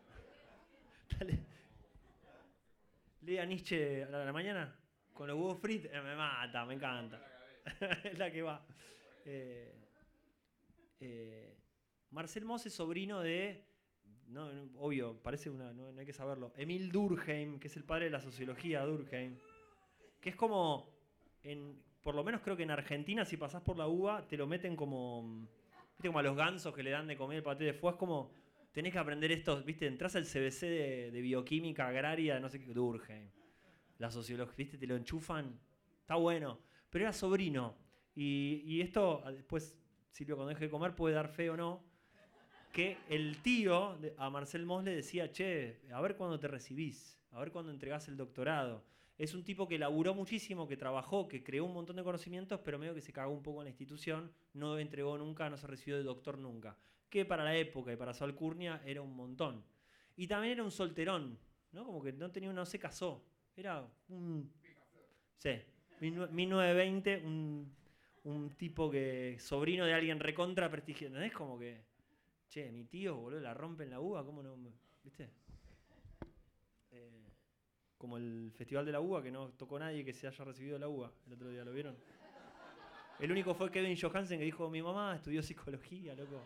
Lea 3.23 3.45
Nietzsche 3.47 4.03
a 4.03 4.09
la, 4.09 4.33
mañana 4.33 4.77
con 5.15 5.29
los 5.29 5.37
huevos 5.37 5.61
fritos. 5.61 5.93
Me 5.93 6.17
mata, 6.17 6.65
me 6.67 6.75
encanta. 6.75 7.25
es 8.03 8.19
la 8.19 8.29
que 8.33 8.43
va. 8.43 8.67
Marcel 12.11 12.45
Moss 12.45 12.67
es 12.67 12.75
sobrino 12.75 13.21
de, 13.21 13.68
no, 14.29 14.49
obvio, 14.79 15.17
parece 15.23 15.51
una, 15.51 15.73
no, 15.73 15.93
hay 15.99 16.07
que 16.07 16.13
saberlo, 16.13 16.53
Emil 16.57 16.91
Durkheim, 16.91 17.59
que 17.59 17.69
es 17.69 17.77
el 17.77 17.85
padre 17.85 18.07
de 18.07 18.11
la 18.11 18.21
sociología, 18.21 18.85
Durkheim, 18.85 19.37
que 20.21 20.31
es 20.31 20.37
como, 20.37 20.91
en, 21.43 21.83
por 22.03 22.15
lo 22.15 22.25
menos 22.25 22.41
creo 22.43 22.57
que 22.57 22.63
en 22.63 22.71
Argentina, 22.71 23.25
si 23.25 23.37
pasás 23.37 23.63
por 23.63 23.77
la 23.77 23.89
uva, 23.89 24.27
te 24.27 24.37
lo 24.37 24.47
meten 24.47 24.77
como, 24.77 25.49
viste, 25.93 26.09
como 26.09 26.19
a 26.19 26.23
los 26.23 26.37
gansos 26.37 26.75
que 26.75 26.83
le 26.83 26.91
dan 26.91 27.07
de 27.07 27.17
comer 27.17 27.39
el 27.39 27.43
paté 27.43 27.65
de 27.65 27.73
fuego, 27.73 27.95
es 27.95 27.99
como, 27.99 28.33
tenés 28.73 28.93
que 28.93 28.99
aprender 28.99 29.33
esto, 29.33 29.63
viste, 29.63 29.87
entras 29.87 30.15
al 30.17 30.25
CBC 30.25 30.61
de, 31.13 31.21
bioquímica 31.23 31.89
agraria, 31.89 32.39
no 32.39 32.49
sé 32.49 32.61
qué, 32.61 32.73
Durkheim, 32.73 33.31
la 33.99 34.11
sociología, 34.11 34.55
viste, 34.57 34.79
te 34.79 34.87
lo 34.87 34.97
enchufan, 34.97 35.59
está 36.01 36.17
bueno, 36.17 36.61
pero 36.91 37.05
era 37.05 37.13
sobrino, 37.13 37.77
y, 38.15 38.63
y 38.65 38.81
esto 38.81 39.23
después 39.33 39.79
Silvio 40.11 40.35
cuando 40.35 40.51
deje 40.51 40.65
de 40.65 40.71
comer 40.71 40.97
puede 40.97 41.15
dar 41.15 41.29
fe 41.29 41.49
o 41.49 41.57
no, 41.57 41.85
que 42.73 42.99
el 43.09 43.41
tío 43.43 43.97
a 44.17 44.31
Marcel 44.31 44.67
Moss 44.67 44.85
le 44.85 44.95
decía, 44.95 45.33
che, 45.33 45.81
a 45.93 46.01
ver 46.01 46.17
cuándo 46.17 46.39
te 46.39 46.49
recibís, 46.49 47.19
a 47.33 47.41
ver 47.41 47.51
cuándo 47.51 47.73
entregás 47.73 48.09
el 48.09 48.17
doctorado. 48.17 48.85
Es 49.17 49.35
un 49.35 49.43
tipo 49.43 49.67
que 49.67 49.79
laburó 49.79 50.15
muchísimo, 50.15 50.69
que 50.69 50.77
trabajó, 50.77 51.27
que 51.27 51.43
creó 51.43 51.65
un 51.65 51.75
montón 51.75 51.97
de 51.97 52.05
conocimientos, 52.05 52.61
pero 52.65 52.79
medio 52.79 52.95
que 52.95 53.01
se 53.01 53.13
cagó 53.13 53.33
un 53.33 53.43
poco 53.43 53.61
en 53.61 53.65
la 53.65 53.71
institución, 53.71 54.33
no 54.55 54.79
entregó 54.79 55.19
nunca, 55.19 55.51
no 55.51 55.57
se 55.57 55.67
recibió 55.67 55.97
de 55.97 56.05
doctor 56.05 56.39
nunca. 56.39 56.77
Que 57.11 57.25
para 57.25 57.43
la 57.43 57.57
época 57.57 57.93
y 57.93 57.97
para 57.97 58.15
su 58.15 58.23
alcurnia 58.23 58.81
era 58.85 59.03
un 59.03 59.17
montón. 59.17 59.65
Y 60.17 60.29
también 60.29 60.53
era 60.53 60.63
un 60.63 60.71
solterón, 60.71 61.39
¿no? 61.73 61.85
Como 61.85 62.03
que 62.03 62.13
no 62.13 62.31
tenía, 62.31 62.53
no 62.53 62.65
se 62.65 62.79
casó. 62.79 63.25
Era 63.57 63.85
un. 64.09 64.53
Sí, 65.37 65.51
1920, 66.01 67.23
un 67.25 67.73
un 68.29 68.51
tipo 68.51 68.91
que 68.91 69.37
sobrino 69.39 69.87
de 69.87 69.95
alguien 69.95 70.21
recontra 70.21 70.71
prestigioso. 70.71 71.19
Es 71.21 71.33
como 71.33 71.59
que, 71.59 71.83
mi 72.73 72.85
tío, 72.85 73.17
boludo, 73.17 73.41
la 73.41 73.55
rompe 73.55 73.85
en 73.85 73.91
la 73.91 74.01
uva, 74.01 74.25
¿cómo 74.25 74.43
no? 74.43 74.57
¿Viste? 75.03 75.31
Eh, 76.91 77.29
como 77.97 78.17
el 78.17 78.53
Festival 78.57 78.85
de 78.87 78.93
la 78.93 79.01
Uva, 79.01 79.23
que 79.23 79.31
no 79.31 79.51
tocó 79.51 79.79
nadie 79.79 80.05
que 80.05 80.13
se 80.13 80.27
haya 80.27 80.45
recibido 80.45 80.79
la 80.79 80.89
uva 80.89 81.13
el 81.27 81.33
otro 81.33 81.49
día, 81.51 81.65
¿lo 81.65 81.73
vieron? 81.73 81.97
El 83.19 83.33
único 83.33 83.55
fue 83.55 83.71
Kevin 83.71 83.99
Johansen 84.01 84.39
que 84.39 84.45
dijo, 84.45 84.71
mi 84.71 84.81
mamá 84.81 85.17
estudió 85.17 85.43
psicología, 85.43 86.15
loco. 86.15 86.41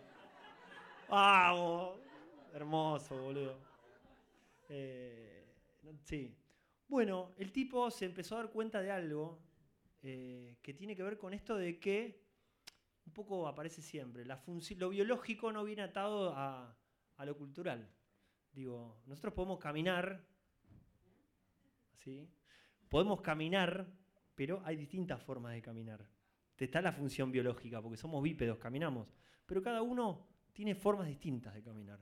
¡Vamos! 1.08 1.98
Hermoso, 2.54 3.14
boludo. 3.16 3.58
Eh, 4.68 5.44
sí. 6.02 6.34
Bueno, 6.88 7.32
el 7.36 7.52
tipo 7.52 7.90
se 7.90 8.06
empezó 8.06 8.36
a 8.36 8.38
dar 8.38 8.50
cuenta 8.50 8.80
de 8.80 8.90
algo 8.90 9.38
eh, 10.02 10.56
que 10.62 10.72
tiene 10.72 10.96
que 10.96 11.02
ver 11.02 11.18
con 11.18 11.34
esto 11.34 11.56
de 11.56 11.78
que, 11.78 12.21
un 13.06 13.12
poco 13.12 13.46
aparece 13.46 13.82
siempre, 13.82 14.24
la 14.24 14.42
lo 14.76 14.88
biológico 14.88 15.52
no 15.52 15.64
viene 15.64 15.82
atado 15.82 16.32
a, 16.34 16.76
lo 17.24 17.36
cultural. 17.36 17.88
Digo, 18.52 19.00
nosotros 19.06 19.32
podemos 19.32 19.60
caminar, 19.60 20.26
¿sí? 21.98 22.28
Podemos 22.88 23.20
caminar, 23.20 23.86
pero 24.34 24.60
hay 24.64 24.76
distintas 24.76 25.22
formas 25.22 25.52
de 25.52 25.62
caminar. 25.62 26.04
Está 26.56 26.80
la 26.80 26.92
función 26.92 27.32
biológica, 27.32 27.80
porque 27.80 27.96
somos 27.96 28.22
bípedos, 28.22 28.58
caminamos, 28.58 29.08
pero 29.46 29.62
cada 29.62 29.82
uno 29.82 30.28
tiene 30.52 30.74
formas 30.74 31.08
distintas 31.08 31.54
de 31.54 31.62
caminar, 31.62 32.00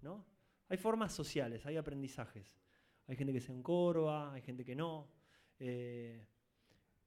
¿no? 0.00 0.26
Hay 0.68 0.78
formas 0.78 1.12
sociales, 1.12 1.66
hay 1.66 1.76
aprendizajes. 1.76 2.58
Hay 3.06 3.16
gente 3.16 3.32
que 3.32 3.40
se 3.40 3.52
encorva, 3.52 4.32
hay 4.32 4.42
gente 4.42 4.64
que 4.64 4.74
no. 4.74 5.10
Eh, 5.58 6.26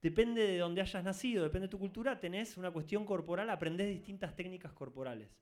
Depende 0.05 0.45
de 0.45 0.59
dónde 0.59 0.81
hayas 0.81 1.03
nacido, 1.03 1.41
depende 1.41 1.65
de 1.65 1.71
tu 1.71 1.79
cultura, 1.79 2.19
tenés 2.19 2.57
una 2.57 2.69
cuestión 2.69 3.05
corporal, 3.05 3.49
aprendés 3.49 3.89
distintas 3.89 4.35
técnicas 4.35 4.71
corporales. 4.71 5.35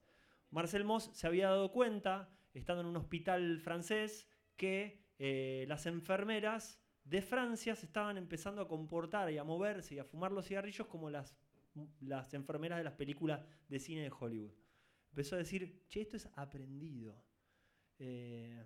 Marcel 0.52 0.86
Moss 0.86 1.12
se 1.12 1.28
había 1.28 1.50
dado 1.50 1.70
cuenta, 1.70 2.30
estando 2.54 2.80
en 2.80 2.88
un 2.88 2.96
hospital 2.96 3.60
francés, 3.60 4.26
que 4.56 5.04
eh, 5.20 5.66
las 5.68 5.86
enfermeras 5.86 6.82
de 7.04 7.22
Francia 7.22 7.76
se 7.76 7.88
estaban 7.88 8.18
empezando 8.18 8.62
a 8.62 8.68
comportar 8.70 9.30
y 9.34 9.38
a 9.38 9.44
moverse 9.44 9.96
y 9.96 10.00
a 10.00 10.06
fumar 10.06 10.32
los 10.32 10.48
cigarrillos 10.48 10.88
como 10.88 11.10
las, 11.10 11.36
las 12.00 12.34
enfermeras 12.34 12.78
de 12.78 12.86
las 12.86 12.94
películas 12.94 13.42
de 13.68 13.80
cine 13.80 14.04
de 14.04 14.14
Hollywood. 14.18 14.54
Empezó 15.10 15.36
a 15.36 15.40
decir, 15.40 15.84
che, 15.90 16.00
esto 16.00 16.16
es 16.16 16.30
aprendido. 16.36 17.22
Eh, 18.00 18.64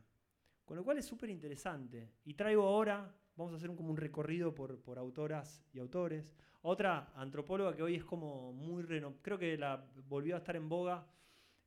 con 0.63 0.77
lo 0.77 0.83
cual 0.83 0.99
es 0.99 1.07
súper 1.07 1.31
interesante. 1.31 2.11
Y 2.23 2.35
traigo 2.35 2.67
ahora 2.67 3.11
Vamos 3.37 3.53
a 3.53 3.57
hacer 3.57 3.69
un, 3.69 3.75
como 3.75 3.91
un 3.91 3.97
recorrido 3.97 4.55
por, 4.55 4.97
autoras 4.97 5.63
y 5.71 5.77
autores. 5.77 6.33
Otra 6.63 7.11
antropóloga 7.15 7.75
que 7.75 7.83
hoy 7.83 7.93
es 7.93 8.03
como 8.03 8.51
muy 8.51 8.83
creo 9.21 9.37
que 9.37 9.55
la 9.55 9.85
volvió 10.09 10.33
a 10.33 10.39
estar 10.39 10.55
en 10.55 10.67
boga, 10.67 11.07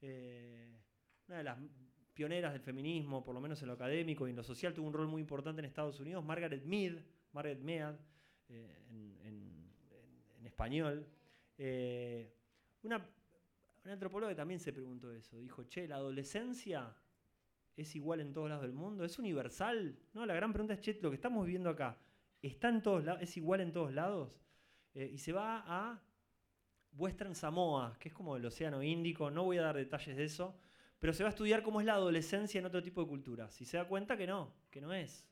eh, 0.03 0.81
una 1.29 1.39
de 1.39 1.45
las 1.45 1.59
pioneras 2.13 2.53
del 2.53 2.61
feminismo, 2.61 3.23
por 3.23 3.37
lo 3.37 3.41
menos 3.41 3.63
en 3.63 3.69
lo 3.69 3.75
académico 3.75 4.27
y 4.27 4.31
en 4.31 4.37
lo 4.37 4.43
social, 4.43 4.75
tuvo 4.75 4.89
un 4.89 4.93
rol 4.93 5.07
muy 5.07 5.23
importante 5.23 5.61
en 5.61 5.67
Estados 5.67 6.01
Unidos, 6.01 6.25
Margaret 6.25 6.65
Mead, 6.65 6.99
Margaret 7.33 7.61
Mead, 7.61 7.95
eh, 8.49 9.19
en, 9.23 10.45
español. 10.45 11.07
Eh, 11.57 12.35
una, 12.83 13.07
una 13.85 13.93
antropóloga 13.93 14.33
que 14.33 14.37
también 14.37 14.59
se 14.59 14.73
preguntó 14.73 15.13
eso, 15.13 15.39
dijo, 15.39 15.63
che, 15.65 15.87
la 15.87 15.97
adolescencia 15.97 16.93
es 17.81 17.97
igual 17.97 18.21
en 18.21 18.33
todos 18.33 18.49
lados 18.49 18.63
del 18.63 18.73
mundo? 18.73 19.05
¿Es 19.05 19.19
universal? 19.19 19.99
No, 20.13 20.27
la 20.27 20.35
gran 20.35 20.53
pregunta 20.53 20.75
es, 20.75 20.81
che, 20.81 20.99
lo 21.01 21.11
que 21.11 21.17
estamos 21.17 21.45
viviendo 21.45 21.71
acá, 21.71 21.99
¿está 22.43 22.69
en 22.69 22.83
todos 22.83 23.05
lados? 23.05 23.23
¿Es 23.23 23.37
igual 23.37 23.61
en 23.61 23.73
todos 23.73 23.93
lados? 23.93 24.41
Eh, 24.95 25.11
y 25.13 25.19
se 25.19 25.33
va 25.33 25.65
a 25.67 26.03
Western 26.93 27.35
Samoa, 27.35 27.97
que 27.99 28.09
es 28.09 28.15
como 28.15 28.37
el 28.37 28.45
Océano 28.45 28.83
Índico, 28.83 29.31
no 29.31 29.45
voy 29.45 29.59
a 29.59 29.63
dar 29.63 29.77
detalles 29.77 30.17
de 30.17 30.25
eso, 30.25 30.59
pero 30.99 31.13
se 31.13 31.23
va 31.23 31.29
a 31.29 31.31
estudiar 31.31 31.63
cómo 31.63 31.81
es 31.81 31.87
la 31.87 31.95
adolescencia 31.95 32.59
en 32.59 32.67
otro 32.67 32.83
tipo 32.83 33.01
de 33.01 33.09
culturas. 33.09 33.61
Y 33.61 33.65
se 33.65 33.77
da 33.77 33.89
cuenta 33.89 34.17
que 34.17 34.27
no, 34.27 34.53
que 34.71 34.81
no 34.81 34.93
es. 34.93 35.27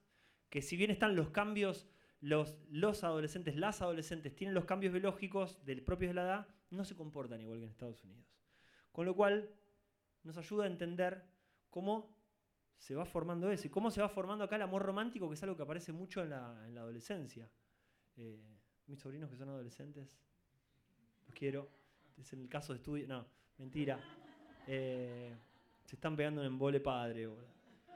Que 0.48 0.62
si 0.62 0.76
bien 0.76 0.90
están 0.90 1.14
los 1.14 1.30
cambios, 1.30 1.86
los, 2.20 2.56
los 2.70 3.04
adolescentes, 3.04 3.56
las 3.56 3.82
adolescentes 3.82 4.34
tienen 4.34 4.54
los 4.54 4.64
cambios 4.64 4.92
biológicos 4.92 5.62
del 5.64 5.82
propios 5.82 6.10
de 6.10 6.14
la 6.14 6.22
edad, 6.22 6.48
no 6.70 6.84
se 6.84 6.96
comportan 6.96 7.40
igual 7.40 7.58
que 7.58 7.64
en 7.64 7.70
Estados 7.70 8.02
Unidos. 8.04 8.26
Con 8.92 9.04
lo 9.04 9.14
cual, 9.14 9.50
nos 10.22 10.36
ayuda 10.36 10.64
a 10.64 10.68
entender 10.68 11.24
cómo 11.70 12.17
se 12.78 12.94
va 12.94 13.04
formando 13.04 13.50
eso. 13.50 13.66
¿Y 13.66 13.70
cómo 13.70 13.90
se 13.90 14.00
va 14.00 14.08
formando 14.08 14.44
acá 14.44 14.56
el 14.56 14.62
amor 14.62 14.82
romántico, 14.82 15.28
que 15.28 15.34
es 15.34 15.42
algo 15.42 15.56
que 15.56 15.62
aparece 15.62 15.92
mucho 15.92 16.22
en 16.22 16.30
la, 16.30 16.50
adolescencia? 16.76 17.50
Eh, 18.16 18.40
mis 18.86 18.98
sobrinos 18.98 19.30
que 19.30 19.36
son 19.36 19.48
adolescentes, 19.48 20.18
los 21.26 21.34
quiero. 21.34 21.68
Es 22.16 22.32
en 22.32 22.40
el 22.40 22.48
caso 22.48 22.72
de 22.72 22.78
estudio. 22.78 23.06
No, 23.06 23.26
mentira. 23.58 23.98
Eh, 24.66 25.36
se 25.84 25.96
están 25.96 26.16
pegando 26.16 26.40
en 26.40 26.46
embole 26.46 26.80
padre. 26.80 27.28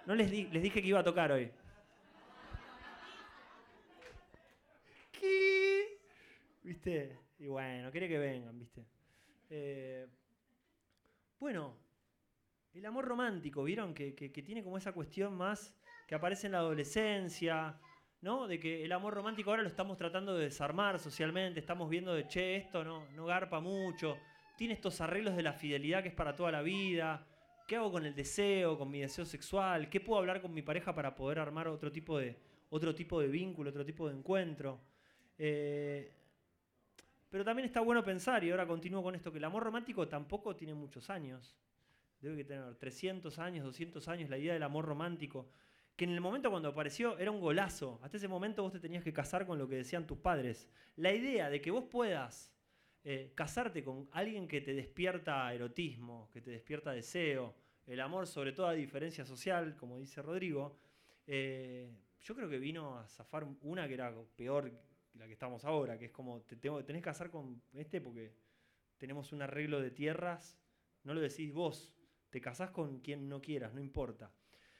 No 0.06 0.14
les, 0.14 0.30
les 0.30 0.62
dije 0.62 0.82
que 0.82 0.88
iba 0.88 1.00
a 1.00 1.04
tocar 1.04 1.32
hoy. 1.32 1.50
¿Qué? 5.12 5.98
¿Viste? 6.62 7.18
Y 7.38 7.46
bueno, 7.46 7.90
quiere 7.90 8.08
que 8.08 8.18
vengan, 8.18 8.58
¿viste? 8.58 8.84
Eh, 9.50 10.06
bueno, 11.38 11.76
el 12.74 12.86
amor 12.86 13.04
romántico, 13.04 13.64
¿vieron? 13.64 13.94
Que, 13.94 14.12
tiene 14.12 14.62
como 14.62 14.78
esa 14.78 14.92
cuestión 14.92 15.34
más 15.34 15.74
que 16.06 16.14
aparece 16.14 16.46
en 16.46 16.52
la 16.52 16.58
adolescencia, 16.58 17.78
¿no? 18.20 18.46
De 18.48 18.58
que 18.58 18.84
el 18.84 18.92
amor 18.92 19.14
romántico 19.14 19.50
ahora 19.50 19.62
lo 19.62 19.68
estamos 19.68 19.98
tratando 19.98 20.36
de 20.36 20.44
desarmar 20.44 20.98
socialmente, 20.98 21.60
estamos 21.60 21.88
viendo 21.90 22.14
de, 22.14 22.26
che, 22.26 22.56
esto 22.56 22.82
no, 22.82 23.06
no 23.10 23.26
garpa 23.26 23.60
mucho, 23.60 24.16
tiene 24.56 24.74
estos 24.74 25.00
arreglos 25.00 25.36
de 25.36 25.42
la 25.42 25.52
fidelidad 25.52 26.02
que 26.02 26.08
es 26.08 26.14
para 26.14 26.34
toda 26.34 26.50
la 26.50 26.62
vida, 26.62 27.26
¿qué 27.68 27.76
hago 27.76 27.92
con 27.92 28.06
el 28.06 28.14
deseo, 28.14 28.78
con 28.78 28.90
mi 28.90 29.00
deseo 29.00 29.24
sexual? 29.24 29.88
¿Qué 29.90 30.00
puedo 30.00 30.18
hablar 30.18 30.40
con 30.40 30.52
mi 30.54 30.62
pareja 30.62 30.94
para 30.94 31.14
poder 31.14 31.38
armar 31.38 31.68
otro 31.68 31.92
tipo 31.92 32.18
de, 32.18 32.36
otro 32.70 32.94
tipo 32.94 33.20
de 33.20 33.28
vínculo, 33.28 33.70
otro 33.70 33.84
tipo 33.84 34.08
de 34.08 34.16
encuentro? 34.16 34.80
Eh, 35.36 36.12
pero 37.28 37.44
también 37.44 37.66
está 37.66 37.80
bueno 37.80 38.02
pensar, 38.02 38.44
y 38.44 38.50
ahora 38.50 38.66
continúo 38.66 39.02
con 39.02 39.14
esto, 39.14 39.30
que 39.30 39.38
el 39.38 39.44
amor 39.44 39.62
romántico 39.62 40.08
tampoco 40.08 40.54
tiene 40.56 40.74
muchos 40.74 41.08
años 41.10 41.56
debe 42.22 42.36
que 42.36 42.44
tener 42.44 42.74
300 42.76 43.38
años, 43.38 43.64
200 43.64 44.08
años, 44.08 44.30
la 44.30 44.38
idea 44.38 44.54
del 44.54 44.62
amor 44.62 44.86
romántico, 44.86 45.50
que 45.96 46.04
en 46.04 46.12
el 46.12 46.20
momento 46.20 46.50
cuando 46.50 46.68
apareció 46.68 47.18
era 47.18 47.30
un 47.30 47.40
golazo. 47.40 48.00
Hasta 48.02 48.16
ese 48.16 48.28
momento 48.28 48.62
vos 48.62 48.72
te 48.72 48.80
tenías 48.80 49.04
que 49.04 49.12
casar 49.12 49.46
con 49.46 49.58
lo 49.58 49.68
que 49.68 49.76
decían 49.76 50.06
tus 50.06 50.18
padres. 50.18 50.68
La 50.96 51.12
idea 51.12 51.50
de 51.50 51.60
que 51.60 51.70
vos 51.70 51.84
puedas 51.90 52.54
eh, 53.04 53.32
casarte 53.34 53.82
con 53.84 54.08
alguien 54.12 54.48
que 54.48 54.60
te 54.60 54.72
despierta 54.72 55.52
erotismo, 55.52 56.30
que 56.32 56.40
te 56.40 56.50
despierta 56.50 56.92
deseo, 56.92 57.54
el 57.86 58.00
amor 58.00 58.26
sobre 58.26 58.52
todo 58.52 58.68
a 58.68 58.72
diferencia 58.72 59.26
social, 59.26 59.76
como 59.76 59.98
dice 59.98 60.22
Rodrigo, 60.22 60.78
eh, 61.26 61.90
yo 62.20 62.34
creo 62.34 62.48
que 62.48 62.58
vino 62.58 62.96
a 62.96 63.08
zafar 63.08 63.46
una 63.62 63.88
que 63.88 63.94
era 63.94 64.14
peor 64.36 64.70
que 64.70 65.18
la 65.18 65.26
que 65.26 65.32
estamos 65.32 65.64
ahora, 65.64 65.98
que 65.98 66.06
es 66.06 66.10
como 66.10 66.40
te, 66.42 66.56
tenés 66.56 66.84
que 66.84 67.02
casar 67.02 67.30
con 67.30 67.60
este 67.74 68.00
porque 68.00 68.32
tenemos 68.96 69.32
un 69.32 69.42
arreglo 69.42 69.80
de 69.80 69.90
tierras, 69.90 70.58
no 71.04 71.12
lo 71.12 71.20
decís 71.20 71.52
vos, 71.52 71.92
te 72.32 72.40
casás 72.40 72.70
con 72.70 73.00
quien 73.00 73.28
no 73.28 73.42
quieras, 73.42 73.74
no 73.74 73.80
importa. 73.80 74.32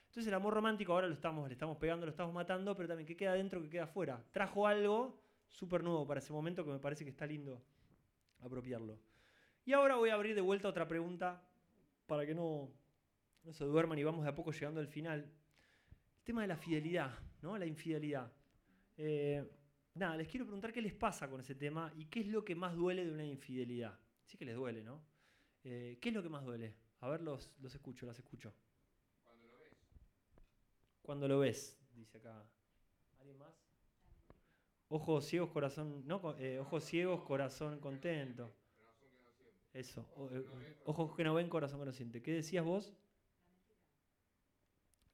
Entonces 0.06 0.26
el 0.26 0.34
amor 0.34 0.54
romántico 0.54 0.94
ahora 0.94 1.06
lo 1.06 1.12
estamos, 1.12 1.46
le 1.48 1.52
estamos 1.52 1.76
pegando, 1.76 2.06
lo 2.06 2.10
estamos 2.10 2.32
matando, 2.32 2.74
pero 2.74 2.88
también 2.88 3.06
¿qué 3.06 3.14
queda 3.14 3.34
dentro, 3.34 3.60
qué 3.60 3.68
queda 3.68 3.84
afuera? 3.84 4.24
Trajo 4.32 4.66
algo 4.66 5.22
súper 5.50 5.84
nuevo 5.84 6.06
para 6.06 6.20
ese 6.20 6.32
momento 6.32 6.64
que 6.64 6.70
me 6.70 6.78
parece 6.78 7.04
que 7.04 7.10
está 7.10 7.26
lindo 7.26 7.62
apropiarlo. 8.40 8.98
Y 9.66 9.74
ahora 9.74 9.96
voy 9.96 10.08
a 10.08 10.14
abrir 10.14 10.34
de 10.34 10.40
vuelta 10.40 10.66
otra 10.66 10.88
pregunta 10.88 11.46
para 12.06 12.24
que 12.24 12.34
no, 12.34 12.70
se 13.50 13.64
duerman 13.64 13.98
y 13.98 14.02
vamos 14.02 14.24
de 14.24 14.30
a 14.30 14.34
poco 14.34 14.50
llegando 14.50 14.80
al 14.80 14.88
final. 14.88 15.20
El 15.20 16.24
tema 16.24 16.40
de 16.40 16.48
la 16.48 16.56
fidelidad, 16.56 17.12
¿no? 17.42 17.58
La 17.58 17.66
infidelidad. 17.66 18.32
Eh, 18.96 19.46
nada, 19.94 20.16
les 20.16 20.26
quiero 20.26 20.46
preguntar 20.46 20.72
qué 20.72 20.80
les 20.80 20.94
pasa 20.94 21.28
con 21.28 21.40
ese 21.40 21.54
tema 21.54 21.92
y 21.96 22.06
qué 22.06 22.20
es 22.20 22.28
lo 22.28 22.46
que 22.46 22.54
más 22.54 22.74
duele 22.74 23.04
de 23.04 23.12
una 23.12 23.26
infidelidad. 23.26 23.98
Sí 24.24 24.38
que 24.38 24.46
les 24.46 24.56
duele, 24.56 24.82
¿no? 24.82 25.02
Eh, 25.64 25.98
¿Qué 26.00 26.08
es 26.08 26.14
lo 26.14 26.22
que 26.22 26.30
más 26.30 26.44
duele? 26.44 26.81
A 27.02 27.08
ver, 27.08 27.20
los, 27.20 27.50
los 27.60 27.74
escucho, 27.74 28.06
las 28.06 28.16
escucho. 28.16 28.54
Cuando 31.02 31.26
lo 31.26 31.40
ves, 31.40 31.76
dice 31.94 32.18
acá. 32.18 32.48
¿Alguien 33.18 33.38
más? 33.38 33.60
Ojos 34.88 35.26
ciegos, 35.26 35.50
corazón. 35.50 36.06
No, 36.06 36.36
eh, 36.38 36.60
ojos 36.60 36.84
ciegos, 36.84 37.24
corazón 37.24 37.80
contento. 37.80 38.54
Eso. 39.72 40.06
Eh, 40.30 40.46
ojos 40.84 41.16
que 41.16 41.24
no 41.24 41.34
ven, 41.34 41.48
corazón 41.48 41.80
que 41.80 41.86
no 41.86 41.92
siente. 41.92 42.22
¿Qué 42.22 42.34
decías 42.34 42.64
vos? 42.64 42.94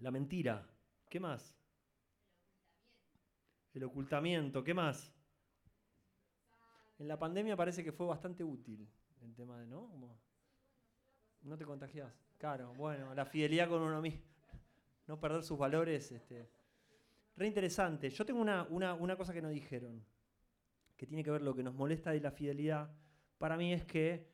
La 0.01 0.11
mentira. 0.11 0.69
¿Qué 1.09 1.19
más? 1.21 1.57
El 3.73 3.85
ocultamiento. 3.85 4.63
¿Qué 4.63 4.75
más? 4.75 5.11
En 6.99 7.09
la 7.09 7.19
pandemia 7.19 7.57
parece 7.57 7.83
que 7.83 7.93
fue 7.93 8.07
bastante 8.07 8.45
útil 8.45 8.87
el 9.23 9.35
tema 9.35 9.59
de, 9.59 9.67
¿no? 9.67 10.28
No 11.49 11.57
te 11.57 11.65
contagias. 11.65 12.13
Claro, 12.39 12.73
bueno, 12.75 13.15
la 13.15 13.25
fidelidad 13.25 13.69
con 13.69 13.83
uno 13.83 14.01
mismo 14.01 14.29
no 15.09 15.19
perder 15.19 15.43
sus 15.43 15.59
valores. 15.59 16.13
Este. 16.13 16.49
Re 17.37 17.47
interesante. 17.47 18.11
Yo 18.11 18.25
tengo 18.25 18.41
una, 18.41 18.65
una, 18.65 19.17
cosa 19.17 19.33
que 19.33 19.43
no 19.43 19.49
dijeron, 19.49 20.05
que 20.97 21.07
tiene 21.07 21.25
que 21.25 21.31
ver 21.31 21.43
lo 21.43 21.55
que 21.55 21.63
nos 21.63 21.75
molesta 21.75 22.13
de 22.13 22.21
la 22.21 22.31
fidelidad. 22.31 22.91
Para 23.39 23.57
mí 23.57 23.73
es 23.73 23.85
que 23.85 24.29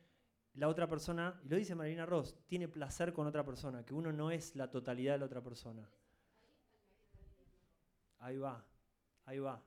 la 0.55 0.67
otra 0.67 0.87
persona, 0.87 1.39
y 1.43 1.49
lo 1.49 1.57
dice 1.57 1.75
Marina 1.75 2.05
Ross, 2.05 2.37
tiene 2.45 2.67
placer 2.67 3.13
con 3.13 3.25
otra 3.25 3.43
persona, 3.43 3.83
que 3.83 3.93
uno 3.93 4.11
no 4.11 4.31
es 4.31 4.55
la 4.55 4.69
totalidad 4.69 5.13
de 5.13 5.19
la 5.19 5.25
otra 5.25 5.41
persona. 5.41 5.89
Ahí 8.19 8.37
va, 8.37 8.65
ahí 9.25 9.39
va. 9.39 9.63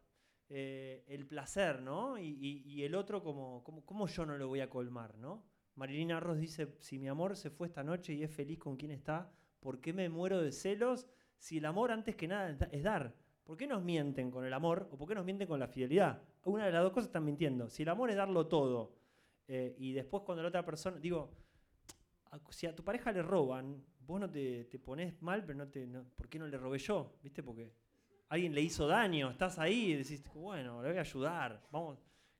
Eh, 0.51 1.05
el 1.09 1.27
placer, 1.27 1.83
¿no? 1.83 2.19
Y, 2.19 2.83
el 2.83 2.95
otro, 2.95 3.23
como, 3.23 3.63
como, 3.63 4.07
yo 4.07 4.27
no 4.27 4.37
lo 4.37 4.49
voy 4.49 4.61
a 4.61 4.71
colmar, 4.71 5.17
¿no? 5.19 5.45
Marilina 5.79 6.21
Ross 6.21 6.39
dice, 6.39 6.75
si 6.79 6.99
mi 6.99 7.09
amor 7.09 7.37
se 7.37 7.51
fue 7.51 7.69
esta 7.69 7.83
noche 7.83 8.13
y 8.13 8.23
es 8.23 8.31
feliz 8.31 8.59
con 8.59 8.77
quien 8.77 8.91
está, 8.91 9.31
¿Por 9.61 9.81
qué 9.81 9.93
me 9.93 10.09
muero 10.09 10.41
de 10.41 10.53
celos 10.53 11.07
si 11.39 11.59
el 11.59 11.65
amor 11.65 11.91
antes 11.91 12.17
que 12.17 12.29
nada 12.29 12.57
es 12.71 12.83
dar? 12.83 13.15
¿Por 13.45 13.57
qué 13.57 13.67
nos 13.67 13.83
mienten 13.83 14.31
con 14.31 14.45
el 14.45 14.53
amor 14.53 14.89
o 14.93 14.97
por 14.97 15.09
qué 15.09 15.15
nos 15.15 15.25
mienten 15.25 15.49
con 15.49 15.59
la 15.59 15.69
fidelidad? 15.69 16.23
Una 16.45 16.67
de 16.67 16.73
las 16.73 16.83
dos 16.83 16.93
cosas 16.93 17.09
están 17.09 17.25
mintiendo. 17.25 17.69
Si 17.69 17.83
el 17.83 17.89
amor 17.89 18.11
es 18.11 18.17
darlo 18.17 18.47
todo 18.47 18.95
eh, 19.47 19.75
y 19.79 19.93
después 19.93 20.23
cuando 20.25 20.43
la 20.43 20.49
otra 20.49 20.65
persona, 20.65 20.99
digo, 20.99 21.31
si 22.51 22.67
a 22.67 22.75
tu 22.75 22.85
pareja 22.85 23.11
le 23.11 23.23
roban, 23.23 23.83
vos 24.01 24.21
no 24.21 24.31
te, 24.31 24.65
pones 24.85 25.21
mal, 25.23 25.45
pero 25.45 25.59
no 25.59 25.69
te, 25.69 25.87
¿por 26.17 26.29
qué 26.29 26.39
no 26.39 26.47
le 26.47 26.57
robé 26.57 26.79
yo? 26.79 27.19
¿Viste? 27.23 27.43
Porque 27.43 27.73
alguien 28.29 28.55
le 28.55 28.61
hizo 28.61 28.87
daño, 28.87 29.31
estás 29.31 29.59
ahí 29.59 29.93
y 29.93 29.95
decís, 29.97 30.23
bueno, 30.35 30.83
le 30.83 30.91
voy 30.91 30.99
a 30.99 31.01
ayudar, 31.01 31.63
vamos, 31.71 31.99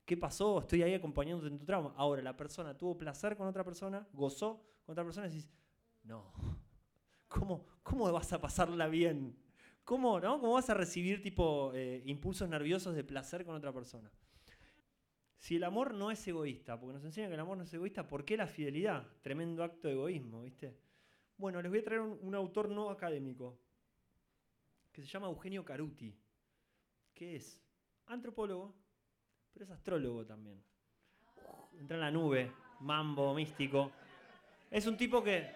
¿qué 0.09 0.17
pasó? 0.17 0.57
Estoy 0.61 0.81
ahí 0.81 0.95
acompañándote 0.95 1.53
en 1.53 1.59
tu 1.59 1.65
trauma. 1.65 1.93
Ahora, 1.95 2.23
la 2.23 2.35
persona 2.35 2.75
tuvo 2.75 2.97
placer 2.97 3.37
con 3.37 3.45
otra 3.45 3.63
persona, 3.63 4.07
gozó 4.11 4.65
con 4.83 4.93
otra 4.93 5.03
persona 5.03 5.27
y 5.27 5.29
decís, 5.29 5.47
no, 6.01 6.33
¿cómo, 7.27 7.67
cómo 7.83 8.11
vas 8.11 8.33
a 8.33 8.41
pasarla 8.41 8.87
bien? 8.87 9.37
¿Cómo, 9.83 10.19
no? 10.19 10.39
¿Cómo 10.39 10.53
vas 10.53 10.67
a 10.71 10.73
recibir 10.73 11.21
tipo 11.21 11.71
eh, 11.75 12.01
impulsos 12.07 12.49
nerviosos 12.49 12.95
de 12.95 13.03
placer 13.03 13.45
con 13.45 13.53
otra 13.53 13.71
persona? 13.71 14.11
Si 15.37 15.57
el 15.57 15.63
amor 15.63 15.93
no 15.93 16.09
es 16.09 16.27
egoísta, 16.27 16.79
porque 16.79 16.95
nos 16.95 17.05
enseñan 17.05 17.29
que 17.29 17.35
el 17.35 17.41
amor 17.41 17.57
no 17.57 17.63
es 17.63 17.73
egoísta, 17.75 18.07
¿por 18.07 18.25
qué 18.25 18.35
la 18.35 18.47
fidelidad? 18.47 19.07
Tremendo 19.21 19.63
acto 19.63 19.89
de 19.89 19.93
egoísmo, 19.93 20.41
¿viste? 20.41 20.75
Bueno, 21.37 21.61
les 21.61 21.69
voy 21.69 21.81
a 21.81 21.83
traer 21.83 22.01
un, 22.01 22.33
autor 22.33 22.69
no 22.69 22.89
académico, 22.89 23.59
que 24.91 25.03
se 25.03 25.07
llama 25.07 25.27
Eugenio 25.27 25.63
Caruti, 25.63 26.19
que 27.13 27.35
es 27.35 27.61
antropólogo, 28.07 28.75
pero 29.53 29.65
es 29.65 29.71
astrólogo 29.71 30.25
también. 30.25 30.63
entra 31.79 31.95
en 31.97 32.01
la 32.01 32.11
nube, 32.11 32.51
mambo, 32.79 33.33
místico. 33.33 33.91
Es 34.69 34.85
un 34.85 34.97
tipo 34.97 35.23
que 35.23 35.51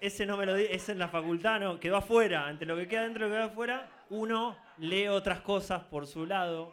ese 0.00 0.26
no 0.26 0.36
me 0.36 0.46
lo 0.46 0.54
ese 0.56 0.92
en 0.92 0.98
la 0.98 1.08
facultad, 1.08 1.60
no, 1.60 1.80
quedó 1.80 1.96
afuera. 1.96 2.48
Entre 2.50 2.66
lo 2.66 2.76
que 2.76 2.86
queda 2.86 3.02
dentro 3.02 3.26
y 3.26 3.28
lo 3.28 3.34
que 3.34 3.38
queda 3.38 3.52
afuera, 3.52 3.90
uno 4.10 4.56
lee 4.78 5.08
otras 5.08 5.40
cosas 5.40 5.82
por 5.84 6.06
su 6.06 6.26
lado. 6.26 6.72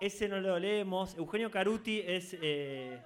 Ese 0.00 0.28
no 0.28 0.40
lo 0.40 0.58
leemos. 0.58 1.16
Eugenio 1.16 1.50
Caruti 1.50 2.00
es, 2.00 2.36
eh, 2.40 3.02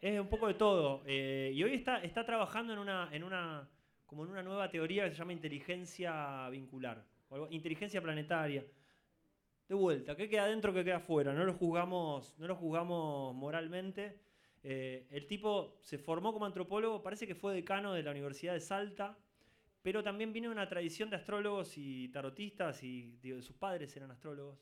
es 0.00 0.20
un 0.20 0.28
poco 0.28 0.48
de 0.48 0.54
todo. 0.54 1.02
Eh, 1.06 1.52
y 1.54 1.62
hoy 1.64 1.74
está, 1.74 2.02
está 2.02 2.24
trabajando 2.24 2.72
en 2.72 2.78
una, 2.78 3.08
en 3.12 3.24
una, 3.24 3.68
como 4.06 4.24
en 4.24 4.30
una 4.30 4.42
nueva 4.42 4.70
teoría 4.70 5.04
que 5.04 5.12
se 5.12 5.16
llama 5.16 5.32
inteligencia 5.32 6.48
vincular, 6.50 7.02
inteligencia 7.50 8.02
planetaria. 8.02 8.64
De 9.68 9.74
vuelta, 9.74 10.16
¿qué 10.16 10.28
queda 10.28 10.46
dentro, 10.46 10.72
qué 10.72 10.84
queda 10.84 10.96
afuera? 10.96 11.32
No 11.32 11.44
lo 11.44 11.54
juzgamos, 11.54 12.34
no 12.38 12.46
lo 12.46 12.56
juzgamos 12.56 13.34
moralmente 13.34 14.20
eh, 14.64 15.08
el 15.10 15.26
tipo 15.26 15.78
se 15.80 15.98
formó 15.98 16.32
como 16.32 16.46
antropólogo, 16.46 17.02
parece 17.02 17.26
que 17.26 17.34
fue 17.34 17.54
decano 17.54 17.92
de 17.92 18.02
la 18.02 18.12
Universidad 18.12 18.52
de 18.52 18.60
Salta, 18.60 19.18
pero 19.82 20.02
también 20.02 20.32
viene 20.32 20.48
una 20.48 20.68
tradición 20.68 21.10
de 21.10 21.16
astrólogos 21.16 21.76
y 21.76 22.08
tarotistas, 22.08 22.82
y 22.84 23.18
sus 23.40 23.56
padres 23.56 23.96
eran 23.96 24.12
astrólogos. 24.12 24.60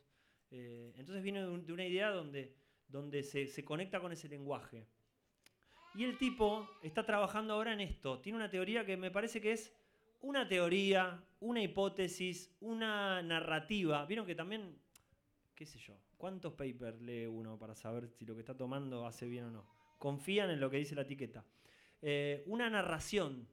Eh, 0.51 0.95
entonces 0.97 1.23
viene 1.23 1.43
de, 1.43 1.73
una 1.73 1.85
idea 1.85 2.11
donde, 2.11 2.57
donde 2.89 3.23
se, 3.23 3.65
conecta 3.65 4.01
con 4.01 4.13
ese 4.13 4.29
lenguaje. 4.29 4.87
Y 5.95 6.05
el 6.05 6.17
tipo 6.17 6.71
está 6.83 7.05
trabajando 7.05 7.55
ahora 7.55 7.75
en 7.75 7.81
esto. 7.81 8.21
Tiene 8.21 8.37
una 8.37 8.49
teoría 8.49 8.87
que 8.87 8.97
me 8.97 9.11
parece 9.11 9.41
que 9.41 9.53
es 9.53 9.75
una 10.21 10.49
teoría, 10.49 11.23
una 11.41 11.63
hipótesis, 11.63 12.55
una 12.61 13.23
narrativa. 13.23 14.05
Vieron 14.07 14.27
que 14.27 14.35
también, 14.35 14.79
qué 15.55 15.67
sé 15.67 15.79
yo, 15.79 15.95
¿cuántos 16.17 16.53
papers 16.53 17.01
lee 17.01 17.27
uno 17.27 17.59
para 17.59 17.75
saber 17.75 18.09
si 18.09 18.25
lo 18.25 18.35
que 18.35 18.41
está 18.41 18.57
tomando 18.57 19.07
hace 19.07 19.27
bien 19.27 19.45
o 19.45 19.51
no? 19.51 19.81
confían 20.01 20.51
en 20.51 20.59
lo 20.59 20.71
que 20.71 20.79
dice 20.79 20.97
la 20.97 21.03
etiqueta. 21.03 21.45
Eh, 22.01 22.43
una 22.47 22.69
narración. 22.71 23.47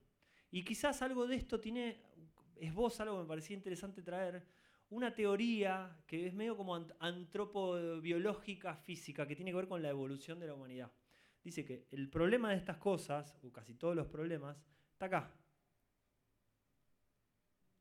Y 0.49 0.63
quizás 0.63 1.01
algo 1.01 1.27
de 1.27 1.35
esto 1.35 1.59
tiene, 1.59 2.01
es 2.55 2.73
vos 2.73 2.99
algo 3.01 3.17
que 3.17 3.23
me 3.23 3.27
parecía 3.27 3.55
interesante 3.55 4.01
traer, 4.01 4.47
una 4.89 5.13
teoría 5.13 6.01
que 6.07 6.25
es 6.25 6.33
medio 6.33 6.55
como 6.55 6.73
antropobiológica 6.99 8.77
física, 8.77 9.27
que 9.27 9.35
tiene 9.35 9.51
que 9.51 9.57
ver 9.57 9.67
con 9.67 9.83
la 9.83 9.89
evolución 9.89 10.39
de 10.39 10.47
la 10.47 10.53
humanidad. 10.53 10.89
Dice 11.43 11.65
que 11.65 11.85
el 11.91 12.09
problema 12.09 12.51
de 12.51 12.55
estas 12.55 12.77
cosas, 12.77 13.37
o 13.43 13.51
casi 13.51 13.73
todos 13.73 13.95
los 13.95 14.07
problemas, 14.07 14.57
está 14.93 15.07
acá. 15.07 15.33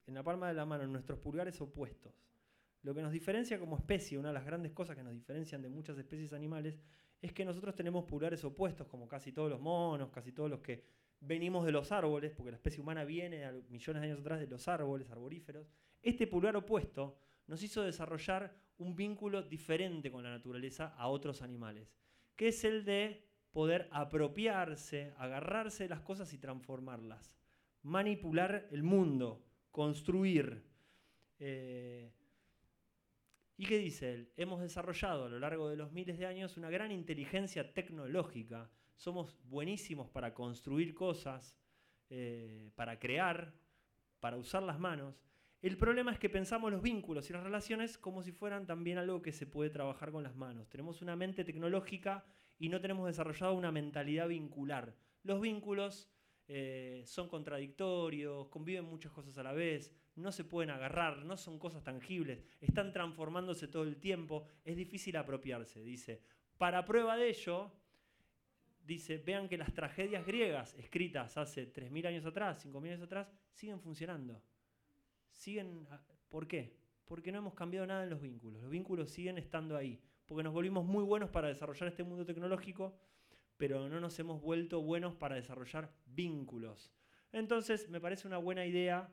En 0.07 0.15
la 0.15 0.23
palma 0.23 0.49
de 0.49 0.55
la 0.55 0.65
mano, 0.65 0.85
en 0.85 0.93
nuestros 0.93 1.19
pulgares 1.19 1.61
opuestos. 1.61 2.15
Lo 2.83 2.95
que 2.95 3.03
nos 3.03 3.13
diferencia 3.13 3.59
como 3.59 3.77
especie, 3.77 4.19
una 4.19 4.29
de 4.29 4.35
las 4.35 4.45
grandes 4.45 4.73
cosas 4.73 4.97
que 4.97 5.03
nos 5.03 5.13
diferencian 5.13 5.61
de 5.61 5.69
muchas 5.69 5.99
especies 5.99 6.33
animales, 6.33 6.79
es 7.21 7.33
que 7.33 7.45
nosotros 7.45 7.75
tenemos 7.75 8.05
pulgares 8.05 8.45
opuestos, 8.45 8.87
como 8.87 9.09
casi 9.09 9.33
todos 9.33 9.51
los 9.51 9.61
monos, 9.61 10.11
casi 10.11 10.33
todos 10.33 10.49
los 10.49 10.61
que 10.61 10.85
venimos 11.21 11.65
de 11.65 11.73
los 11.73 11.91
árboles, 11.91 12.33
porque 12.33 12.53
la 12.53 12.57
especie 12.57 12.81
humana 12.81 13.05
viene 13.05 13.51
millones 13.69 14.03
de 14.03 14.09
años 14.09 14.21
atrás 14.21 14.39
de 14.39 14.47
los 14.47 14.69
árboles, 14.69 15.11
arboríferos. 15.11 15.67
Este 16.03 16.27
pulgar 16.27 16.57
opuesto 16.57 17.19
nos 17.47 17.63
hizo 17.63 17.83
desarrollar 17.83 18.55
un 18.79 18.95
vínculo 18.95 19.43
diferente 19.43 20.11
con 20.11 20.23
la 20.23 20.31
naturaleza 20.31 20.95
a 20.97 21.09
otros 21.09 21.43
animales, 21.43 21.97
que 22.37 22.49
es 22.49 22.65
el 22.65 22.85
de 22.85 23.27
poder 23.51 23.89
apropiarse, 23.91 25.15
agarrarse 25.17 25.85
de 25.85 25.89
las 25.89 26.03
cosas 26.03 26.33
y 26.35 26.39
transformarlas, 26.39 27.35
manipular 27.83 28.69
el 28.71 28.83
mundo, 28.83 29.43
construir. 29.77 30.63
Eh, 31.39 32.11
¿Y 33.59 33.67
qué 33.67 33.77
dice 33.77 34.15
él? 34.15 34.33
Hemos 34.39 34.63
desarrollado 34.63 35.27
a 35.27 35.29
lo 35.29 35.39
largo 35.39 35.69
de 35.69 35.77
los 35.77 35.93
miles 35.93 36.19
de 36.19 36.25
años 36.25 36.57
una 36.57 36.71
gran 36.71 36.91
inteligencia 36.93 37.75
tecnológica. 37.75 38.71
Somos 38.97 39.37
buenísimos 39.45 40.09
para 40.09 40.33
construir 40.33 40.95
cosas, 40.95 41.59
eh, 42.09 42.71
para 42.75 42.99
crear, 42.99 43.53
para 44.19 44.39
usar 44.39 44.63
las 44.63 44.79
manos. 44.79 45.23
El 45.61 45.77
problema 45.77 46.11
es 46.11 46.19
que 46.19 46.31
pensamos 46.31 46.73
los 46.73 46.81
vínculos 46.81 47.29
y 47.29 47.35
las 47.35 47.43
relaciones 47.43 47.99
como 47.99 48.23
si 48.23 48.33
fueran 48.33 48.65
también 48.65 48.97
algo 48.97 49.21
que 49.21 49.33
se 49.33 49.47
puede 49.47 49.69
trabajar 49.69 50.11
con 50.11 50.23
las 50.23 50.37
manos. 50.37 50.71
Tenemos 50.71 51.03
una 51.03 51.17
mente 51.17 51.45
tecnológica 51.45 52.25
y 52.59 52.71
no 52.71 52.81
tenemos 52.81 53.07
desarrollado 53.09 53.53
una 53.53 53.73
mentalidad 53.73 54.29
vincular. 54.29 54.95
Los 55.23 55.43
vínculos 55.43 56.09
eh, 56.49 57.03
son 57.07 57.29
contradictorios, 57.29 58.49
conviven 58.49 58.85
muchas 58.85 59.13
cosas 59.13 59.37
a 59.39 59.43
la 59.43 59.53
vez, 59.53 59.93
no 60.17 60.33
se 60.33 60.45
pueden 60.45 60.71
agarrar, 60.71 61.25
no 61.25 61.37
son 61.37 61.59
cosas 61.59 61.83
tangibles, 61.83 62.45
están 62.61 62.93
transformándose 62.93 63.69
todo 63.69 63.83
el 63.83 63.97
tiempo, 63.97 64.47
es 64.65 64.77
difícil 64.77 65.17
apropiarse, 65.17 65.83
dice. 65.83 66.23
Para 66.57 66.85
prueba 66.85 67.17
de 67.17 67.29
ello, 67.29 67.71
dice, 68.87 69.19
vean 69.19 69.49
que 69.49 69.59
las 69.59 69.75
tragedias 69.75 70.25
griegas 70.25 70.75
escritas 70.75 71.37
hace 71.37 71.73
3.000 71.73 72.07
años 72.07 72.25
atrás, 72.25 72.65
5.000 72.65 72.85
años 72.87 73.03
atrás, 73.03 73.29
siguen 73.53 73.81
funcionando. 73.81 74.43
Siguen, 75.33 75.87
¿Por 76.29 76.47
qué? 76.47 76.77
Porque 77.07 77.31
no 77.31 77.39
hemos 77.39 77.55
cambiado 77.55 77.87
nada 77.87 78.05
en 78.05 78.11
los 78.11 78.21
vínculos. 78.21 78.63
Los 78.63 78.71
vínculos 78.71 79.11
siguen 79.11 79.39
estando 79.39 79.77
ahí. 79.77 80.01
Porque 80.27 80.43
nos 80.43 80.53
volvimos 80.53 80.85
muy 80.85 81.05
buenos 81.05 81.31
para 81.31 81.49
desarrollar 81.49 81.89
este 81.89 82.03
mundo 82.03 82.25
tecnológico, 82.25 82.99
pero 83.57 83.89
no 83.89 84.01
nos 84.01 84.19
hemos 84.19 84.41
vuelto 84.41 84.83
buenos 84.83 85.15
para 85.15 85.37
desarrollar 85.37 85.93
vínculos. 86.07 86.93
Entonces, 87.33 87.89
me 87.89 88.01
parece 88.01 88.27
una 88.27 88.39
buena 88.39 88.65
idea, 88.67 89.13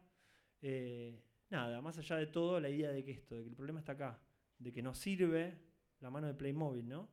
eh, 0.62 1.22
nada, 1.50 1.82
más 1.82 1.98
allá 1.98 2.18
de 2.18 2.28
todo, 2.28 2.60
la 2.60 2.70
idea 2.70 2.92
de 2.92 3.04
que 3.04 3.12
esto, 3.12 3.36
de 3.36 3.44
que 3.44 3.50
el 3.50 3.56
problema 3.56 3.80
está 3.80 3.94
acá, 3.94 4.20
de 4.58 4.72
que 4.72 4.82
nos 4.82 4.98
sirve 4.98 5.58
la 6.00 6.10
mano 6.10 6.28
de 6.28 6.34
Playmobil, 6.34 6.88
¿no? 6.88 7.10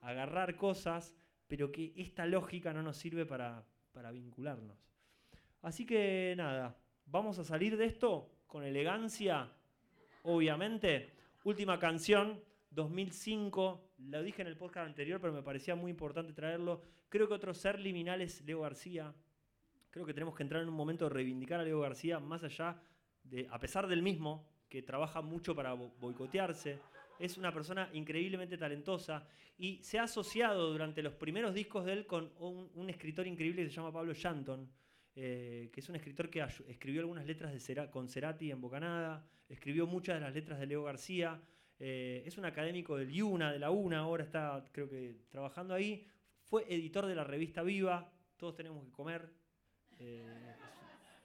Agarrar 0.00 0.56
cosas, 0.56 1.14
pero 1.46 1.70
que 1.70 1.92
esta 1.96 2.26
lógica 2.26 2.72
no 2.72 2.82
nos 2.82 2.96
sirve 2.96 3.26
para, 3.26 3.64
para 3.92 4.10
vincularnos. 4.10 4.78
Así 5.62 5.86
que 5.86 6.34
nada, 6.36 6.76
vamos 7.06 7.38
a 7.38 7.44
salir 7.44 7.76
de 7.76 7.86
esto 7.86 8.30
con 8.46 8.64
elegancia, 8.64 9.50
obviamente. 10.22 11.12
Última 11.44 11.78
canción, 11.78 12.42
2005, 12.74 13.92
lo 13.98 14.22
dije 14.22 14.42
en 14.42 14.48
el 14.48 14.56
podcast 14.56 14.86
anterior, 14.86 15.20
pero 15.20 15.32
me 15.32 15.42
parecía 15.42 15.74
muy 15.74 15.90
importante 15.90 16.32
traerlo. 16.32 16.80
Creo 17.08 17.28
que 17.28 17.34
otro 17.34 17.52
ser 17.52 17.78
liminal 17.78 18.22
es 18.22 18.42
Leo 18.42 18.62
García. 18.62 19.14
Creo 19.90 20.06
que 20.06 20.14
tenemos 20.14 20.34
que 20.34 20.42
entrar 20.42 20.62
en 20.62 20.68
un 20.68 20.74
momento 20.74 21.04
de 21.04 21.10
reivindicar 21.10 21.60
a 21.60 21.64
Leo 21.64 21.80
García, 21.80 22.18
más 22.18 22.42
allá 22.44 22.80
de, 23.24 23.46
a 23.50 23.58
pesar 23.58 23.86
del 23.86 24.02
mismo, 24.02 24.48
que 24.68 24.82
trabaja 24.82 25.20
mucho 25.20 25.54
para 25.54 25.74
boicotearse. 25.74 26.80
Es 27.18 27.36
una 27.36 27.52
persona 27.52 27.90
increíblemente 27.92 28.56
talentosa 28.56 29.28
y 29.58 29.82
se 29.82 29.98
ha 29.98 30.04
asociado 30.04 30.72
durante 30.72 31.02
los 31.02 31.12
primeros 31.12 31.52
discos 31.52 31.84
de 31.84 31.92
él 31.92 32.06
con 32.06 32.32
un, 32.38 32.88
escritor 32.88 33.26
increíble 33.26 33.64
que 33.64 33.68
se 33.68 33.76
llama 33.76 33.92
Pablo 33.92 34.14
Shanton, 34.14 34.66
eh, 35.14 35.68
que 35.70 35.80
es 35.80 35.88
un 35.90 35.96
escritor 35.96 36.30
que 36.30 36.40
escribió 36.68 37.02
algunas 37.02 37.26
letras 37.26 37.52
de 37.52 37.90
con 37.90 38.08
Cerati 38.08 38.50
en 38.50 38.62
Bocanada, 38.62 39.26
escribió 39.46 39.86
muchas 39.86 40.14
de 40.14 40.20
las 40.22 40.34
letras 40.34 40.58
de 40.58 40.66
Leo 40.66 40.84
García. 40.84 41.38
Eh, 41.84 42.22
es 42.24 42.38
un 42.38 42.44
académico 42.44 42.96
del 42.96 43.10
IUNA, 43.10 43.50
de 43.50 43.58
la 43.58 43.72
UNA, 43.72 43.98
ahora 43.98 44.22
está 44.22 44.64
creo 44.70 44.88
que 44.88 45.16
trabajando 45.28 45.74
ahí. 45.74 46.06
Fue 46.44 46.64
editor 46.72 47.06
de 47.06 47.16
la 47.16 47.24
revista 47.24 47.64
Viva, 47.64 48.08
Todos 48.36 48.54
tenemos 48.54 48.84
que 48.84 48.92
comer. 48.92 49.28
Eh, 49.98 50.24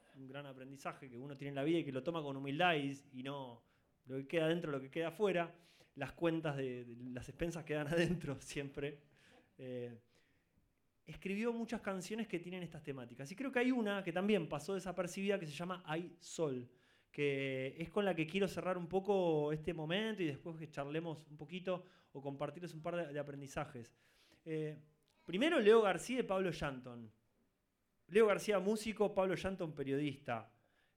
es 0.10 0.16
un 0.16 0.28
gran 0.28 0.48
aprendizaje 0.48 1.12
que 1.12 1.20
uno 1.20 1.38
tiene 1.38 1.50
en 1.50 1.56
la 1.56 1.64
vida 1.64 1.78
y 1.78 1.84
que 1.84 1.92
lo 1.92 2.02
toma 2.02 2.24
con 2.24 2.36
humildad 2.36 2.74
y, 2.74 3.22
no 3.22 3.62
lo 4.08 4.18
que 4.18 4.28
queda 4.28 4.48
dentro, 4.48 4.72
lo 4.72 4.82
que 4.82 4.90
queda 4.90 5.10
afuera. 5.10 5.54
Las 5.94 6.14
cuentas 6.14 6.58
de, 6.58 6.88
las 7.12 7.30
expensas 7.30 7.64
quedan 7.64 7.88
adentro 7.94 8.42
siempre. 8.42 8.98
Eh, 9.60 9.96
escribió 11.06 11.54
muchas 11.54 11.82
canciones 11.82 12.28
que 12.28 12.40
tienen 12.40 12.64
estas 12.64 12.82
temáticas. 12.82 13.32
Y 13.32 13.36
creo 13.36 13.52
que 13.52 13.60
hay 13.60 13.72
una 13.72 14.04
que 14.04 14.12
también 14.12 14.50
pasó 14.50 14.74
desapercibida 14.74 15.40
que 15.40 15.46
se 15.46 15.54
llama 15.54 15.84
Hay 15.86 16.18
Sol 16.20 16.68
que 17.18 17.74
es 17.80 17.90
con 17.90 18.06
la 18.06 18.14
que 18.14 18.28
quiero 18.28 18.48
cerrar 18.48 18.78
un 18.78 18.86
poco 18.86 19.52
este 19.52 19.74
momento 19.74 20.22
y 20.22 20.28
después 20.28 20.56
que 20.56 20.70
charlemos 20.70 21.26
un 21.32 21.36
poquito 21.36 21.84
o 22.12 22.22
compartirles 22.22 22.76
un 22.76 22.84
par 22.84 23.12
de, 23.12 23.20
aprendizajes. 23.20 23.92
Eh, 24.46 24.78
primero, 25.26 25.60
Leo 25.60 25.82
García 25.82 26.20
y 26.20 26.24
Pablo 26.24 26.52
Shanton. 26.52 27.12
Leo 28.10 28.28
García, 28.28 28.60
músico, 28.60 29.16
Pablo 29.16 29.36
Shanton, 29.36 29.74
periodista. 29.74 30.54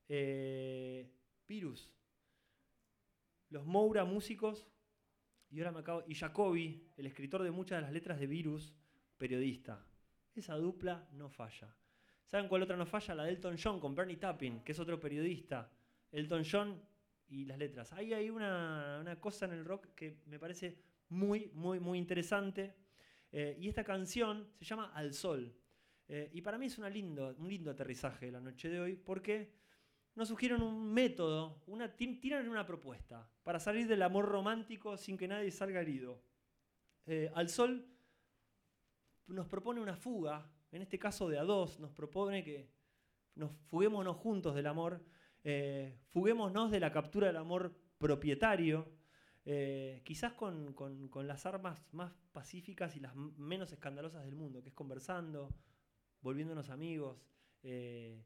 Eh, 0.07 1.11
Virus. 1.49 1.91
Los 3.49 3.65
Moura, 3.65 4.05
músicos. 4.05 4.69
Y 5.49 5.61
ahora 5.61 5.73
me 5.73 5.79
acabo. 5.79 6.05
Y 6.07 6.15
Jacobi, 6.17 6.87
el 6.99 7.07
escritor 7.07 7.43
de 7.43 7.51
muchas 7.51 7.79
de 7.79 7.83
las 7.83 7.93
letras 7.93 8.21
de 8.21 8.27
Virus, 8.27 8.75
periodista. 9.17 9.87
Esa 10.35 10.57
dupla 10.57 11.09
no 11.13 11.31
falla. 11.31 11.75
¿Saben 12.27 12.47
cuál 12.47 12.65
otra 12.65 12.77
no 12.77 12.85
falla? 12.85 13.15
La 13.15 13.25
de 13.25 13.31
Elton 13.31 13.57
John 13.57 13.81
con 13.81 13.95
Bernie 13.95 14.19
Tapping, 14.19 14.63
que 14.63 14.73
es 14.73 14.79
otro 14.79 15.01
periodista. 15.01 15.73
Elton 16.13 16.45
John 16.51 16.83
y 17.29 17.45
las 17.45 17.59
letras. 17.59 17.93
Ahí 17.93 18.13
hay 18.13 18.31
una, 18.31 19.17
cosa 19.21 19.47
en 19.47 19.53
el 19.53 19.65
rock 19.65 19.95
que 19.95 20.21
me 20.27 20.39
parece 20.39 20.79
muy, 21.09 21.51
muy, 21.55 21.81
muy 21.81 21.99
interesante. 21.99 22.75
Eh, 23.33 23.57
y 23.61 23.69
esta 23.69 23.85
canción 23.85 24.49
se 24.59 24.65
llama 24.65 24.93
Al 24.95 25.15
Sol. 25.15 25.55
Eh, 26.09 26.29
y 26.33 26.41
para 26.41 26.59
mí 26.59 26.67
es 26.67 26.77
una 26.79 26.91
lindo, 26.91 27.35
un 27.39 27.49
lindo 27.49 27.71
aterrizaje 27.71 28.33
la 28.33 28.41
noche 28.41 28.69
de 28.69 28.81
hoy 28.81 28.97
porque 28.97 29.53
nos 30.17 30.27
sugieren 30.27 30.61
un 30.61 30.93
método, 30.93 31.63
una, 31.69 31.95
tiran 31.95 32.49
una 32.49 32.67
propuesta 32.67 33.31
para 33.45 33.61
salir 33.61 33.87
del 33.87 34.03
amor 34.03 34.27
romántico 34.27 34.97
sin 34.97 35.17
que 35.17 35.29
nadie 35.29 35.53
salga 35.53 35.81
herido. 35.81 36.21
Eh, 37.07 37.31
Al 37.35 37.49
Sol 37.49 37.87
nos 39.29 39.47
propone 39.47 39.81
una 39.81 39.97
fuga, 39.97 40.51
en 40.73 40.83
este 40.83 40.99
caso 40.99 41.29
de 41.29 41.39
a 41.39 41.45
dos, 41.45 41.79
nos 41.79 41.93
propone 41.93 42.43
que 42.43 42.69
nos 43.37 43.53
fuguémonos 43.69 44.17
juntos 44.17 44.55
del 44.57 44.67
amor 44.67 45.01
eh, 45.43 45.99
fuguémonos 46.11 46.71
de 46.71 46.81
la 46.81 46.93
captura 46.93 47.27
del 47.27 47.37
amor 47.37 47.75
propietario, 47.99 48.87
eh, 49.45 50.03
quizás 50.05 50.35
con, 50.35 50.75
las 51.27 51.47
armas 51.47 51.83
más 51.93 52.13
pacíficas 52.33 52.97
y 52.97 53.01
las 53.01 53.15
menos 53.15 53.73
escandalosas 53.73 54.25
del 54.25 54.35
mundo, 54.35 54.63
que 54.63 54.69
es 54.69 54.75
conversando, 54.75 55.55
volviéndonos 56.21 56.71
amigos, 56.71 57.25
eh, 57.63 58.25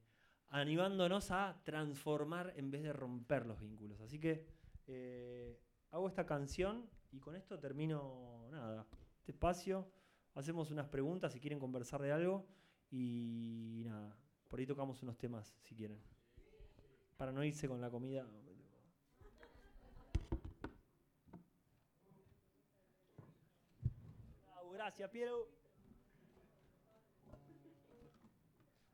animándonos 0.49 1.31
a 1.31 1.61
transformar 1.65 2.53
en 2.57 2.71
vez 2.71 2.83
de 2.83 2.93
romper 2.93 3.47
los 3.47 3.61
vínculos. 3.61 4.01
Así 4.01 4.19
que 4.19 4.47
hago 5.91 6.09
esta 6.09 6.27
canción 6.27 6.89
y 7.13 7.21
con 7.21 7.37
esto 7.37 7.59
termino 7.59 8.49
nada, 8.51 8.87
este 9.19 9.33
espacio. 9.33 9.89
Hacemos 10.35 10.71
unas 10.73 10.89
preguntas 10.89 11.33
si 11.33 11.41
quieren 11.41 11.61
conversar 11.61 12.03
de 12.03 12.13
algo 12.13 12.47
y 12.91 13.83
nada, 13.87 14.17
por 14.49 14.59
ahí 14.59 14.67
tocamos 14.67 15.03
unos 15.03 15.17
temas 15.17 15.57
si 15.63 15.75
quieren 15.75 16.01
para 17.17 17.33
no 17.33 17.45
irse 17.45 17.69
con 17.69 17.81
la 17.81 17.91
comida. 17.91 18.27
Gracias, 24.85 25.09
Piero. 25.09 25.49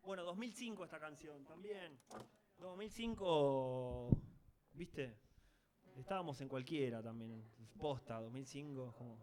Bueno, 0.05 0.23
2005 0.23 0.85
esta 0.85 1.01
canción 1.01 1.45
también. 1.45 1.99
2005, 2.59 4.11
¿viste? 4.75 5.17
Estábamos 5.97 6.41
en 6.41 6.49
cualquiera 6.49 7.03
también. 7.03 7.45
Posta, 7.79 8.21
2005, 8.21 8.95
como... 8.97 9.19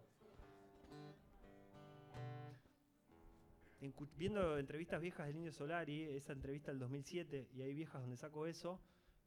viendo 4.18 4.58
entrevistas 4.58 5.02
viejas 5.02 5.28
del 5.28 5.38
Indio 5.38 5.52
Solari, 5.52 6.04
esa 6.04 6.34
entrevista 6.34 6.72
del 6.72 6.80
2007, 6.80 7.50
y 7.54 7.62
hay 7.62 7.74
viejas 7.74 8.02
donde 8.02 8.18
saco 8.18 8.48
eso, 8.48 8.80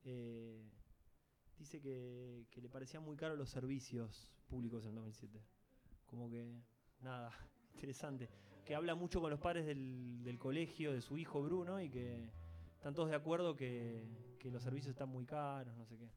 eh, 0.04 0.62
dice 1.58 1.80
que, 1.80 2.46
le 2.60 2.68
parecían 2.68 3.02
muy 3.02 3.16
caros 3.16 3.38
los 3.38 3.50
servicios 3.50 4.30
públicos 4.48 4.84
en 4.86 4.94
2007. 4.94 5.40
Como 6.06 6.28
que, 6.28 6.62
nada, 7.00 7.32
interesante. 7.74 8.28
Que 8.64 8.74
habla 8.74 8.94
mucho 8.94 9.20
con 9.20 9.30
los 9.30 9.40
padres 9.40 9.66
del, 9.66 10.36
colegio, 10.38 10.92
de 10.92 11.00
su 11.00 11.16
hijo 11.18 11.42
Bruno, 11.42 11.80
y 11.80 11.90
que 11.90 12.30
están 12.74 12.94
todos 12.94 13.10
de 13.10 13.16
acuerdo 13.16 13.54
que, 13.54 14.04
que 14.38 14.50
los 14.50 14.62
servicios 14.62 14.90
están 14.90 15.08
muy 15.08 15.24
caros, 15.24 15.76
no 15.76 15.86
sé 15.86 15.96
qué. 15.96 16.10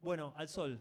Bueno, 0.00 0.32
al 0.36 0.48
sol. 0.48 0.80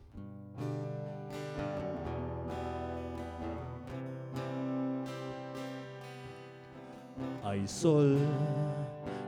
Hay 7.46 7.68
sol 7.68 8.18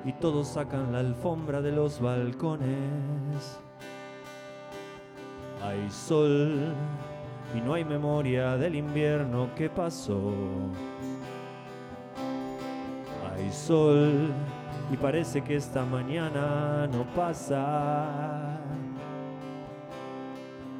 y 0.04 0.12
todos 0.14 0.48
sacan 0.48 0.92
la 0.92 1.00
alfombra 1.02 1.62
de 1.62 1.72
los 1.72 2.02
balcones. 2.02 3.60
Hay 5.64 5.88
sol 5.92 6.74
y 7.56 7.62
no 7.62 7.76
hay 7.76 7.86
memoria 7.86 8.58
del 8.58 8.74
invierno 8.74 9.50
que 9.56 9.70
pasó. 9.70 10.34
Hay 13.36 13.52
sol 13.52 14.32
y 14.92 14.98
parece 14.98 15.44
que 15.44 15.56
esta 15.56 15.86
mañana 15.86 16.88
no 16.88 17.06
pasa. 17.14 18.58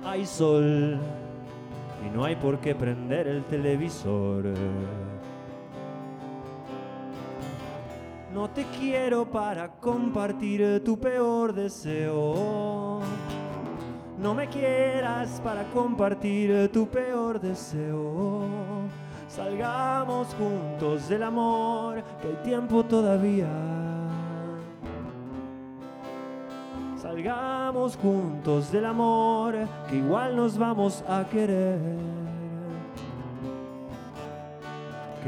Hay 0.04 0.26
sol 0.26 0.98
y 2.04 2.18
no 2.18 2.26
hay 2.26 2.36
por 2.36 2.58
qué 2.58 2.74
prender 2.74 3.28
el 3.28 3.44
televisor. 3.44 4.44
No 8.38 8.52
te 8.52 8.66
quiero 8.80 9.26
para 9.26 9.68
compartir 9.68 10.84
tu 10.84 11.00
peor 11.00 11.54
deseo. 11.54 13.00
No 14.20 14.36
me 14.36 14.48
quieras 14.48 15.42
para 15.44 15.64
compartir 15.72 16.72
tu 16.72 16.88
peor 16.88 17.42
deseo. 17.42 18.44
Salgamos 19.28 20.28
juntos 20.36 21.10
del 21.10 21.24
amor, 21.24 22.04
que 22.22 22.28
hay 22.28 22.36
tiempo 22.44 22.86
todavía. 22.86 23.50
Salgamos 27.02 27.98
juntos 27.98 28.72
del 28.72 28.86
amor, 28.86 29.56
que 29.90 29.96
igual 29.96 30.36
nos 30.36 30.60
vamos 30.60 31.04
a 31.10 31.26
querer. 31.26 32.27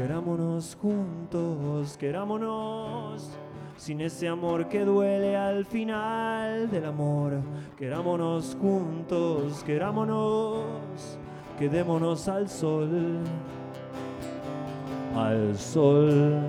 Querámonos 0.00 0.78
juntos, 0.80 1.94
querámonos. 1.98 3.28
Sin 3.76 4.00
ese 4.00 4.28
amor 4.28 4.66
que 4.66 4.82
duele 4.82 5.36
al 5.36 5.66
final 5.66 6.70
del 6.70 6.86
amor. 6.86 7.42
Querámonos 7.76 8.56
juntos, 8.58 9.62
querámonos. 9.62 11.18
Quedémonos 11.58 12.28
al 12.28 12.48
sol. 12.48 13.18
Al 15.14 15.54
sol. 15.58 16.40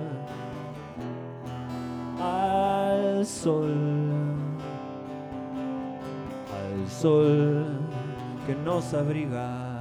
Al 2.22 3.26
sol. 3.26 3.74
Al 6.56 6.88
sol 6.88 7.66
que 8.46 8.54
nos 8.54 8.94
abriga 8.94 9.72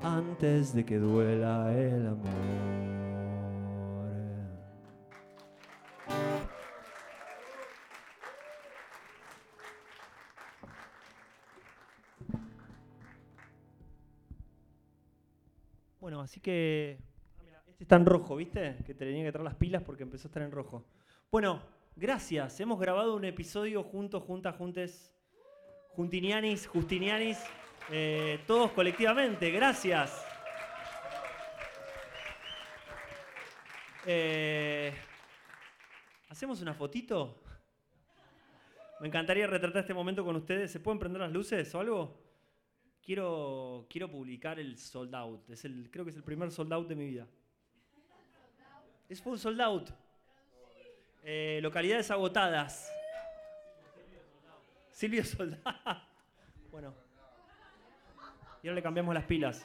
antes 0.00 0.72
de 0.72 0.84
que 0.84 0.98
duela 0.98 1.72
el 1.72 2.06
amor. 2.06 2.83
Así 16.24 16.40
que. 16.40 16.98
Este 17.68 17.84
está 17.84 17.96
en 17.96 18.06
rojo, 18.06 18.36
¿viste? 18.36 18.76
Que 18.86 18.94
te 18.94 19.04
tenía 19.04 19.24
que 19.24 19.32
traer 19.32 19.44
las 19.44 19.56
pilas 19.56 19.82
porque 19.82 20.04
empezó 20.04 20.28
a 20.28 20.30
estar 20.30 20.42
en 20.42 20.50
rojo. 20.50 20.86
Bueno, 21.30 21.62
gracias. 21.96 22.58
Hemos 22.60 22.80
grabado 22.80 23.16
un 23.16 23.24
episodio 23.24 23.82
juntos, 23.82 24.22
juntas, 24.22 24.56
juntes. 24.56 25.12
Juntinianis, 25.90 26.66
Justinianis. 26.66 27.38
Eh, 27.90 28.40
todos 28.46 28.72
colectivamente, 28.72 29.50
gracias. 29.50 30.24
Eh, 34.06 34.92
¿Hacemos 36.28 36.60
una 36.62 36.74
fotito? 36.74 37.42
Me 39.00 39.08
encantaría 39.08 39.46
retratar 39.46 39.82
este 39.82 39.94
momento 39.94 40.24
con 40.24 40.36
ustedes. 40.36 40.70
¿Se 40.70 40.80
pueden 40.80 40.98
prender 40.98 41.20
las 41.22 41.32
luces 41.32 41.74
o 41.74 41.80
algo? 41.80 42.23
Quiero, 43.04 43.86
quiero 43.90 44.10
publicar 44.10 44.58
el 44.58 44.78
sold 44.78 45.14
out. 45.14 45.50
Es 45.50 45.64
el, 45.66 45.90
creo 45.90 46.04
que 46.04 46.10
es 46.10 46.16
el 46.16 46.22
primer 46.22 46.50
sold 46.50 46.72
out 46.72 46.88
de 46.88 46.94
mi 46.94 47.06
vida. 47.06 47.26
Es 49.08 49.24
un 49.26 49.38
sold 49.38 49.60
out. 49.60 49.90
Eh, 51.22 51.58
localidades 51.62 52.10
agotadas. 52.10 52.90
Silvio 54.90 55.24
Soldado. 55.24 55.62
Bueno. 56.70 56.92
Y 58.62 58.66
ahora 58.66 58.74
le 58.74 58.82
cambiamos 58.82 59.14
las 59.14 59.24
pilas. 59.24 59.64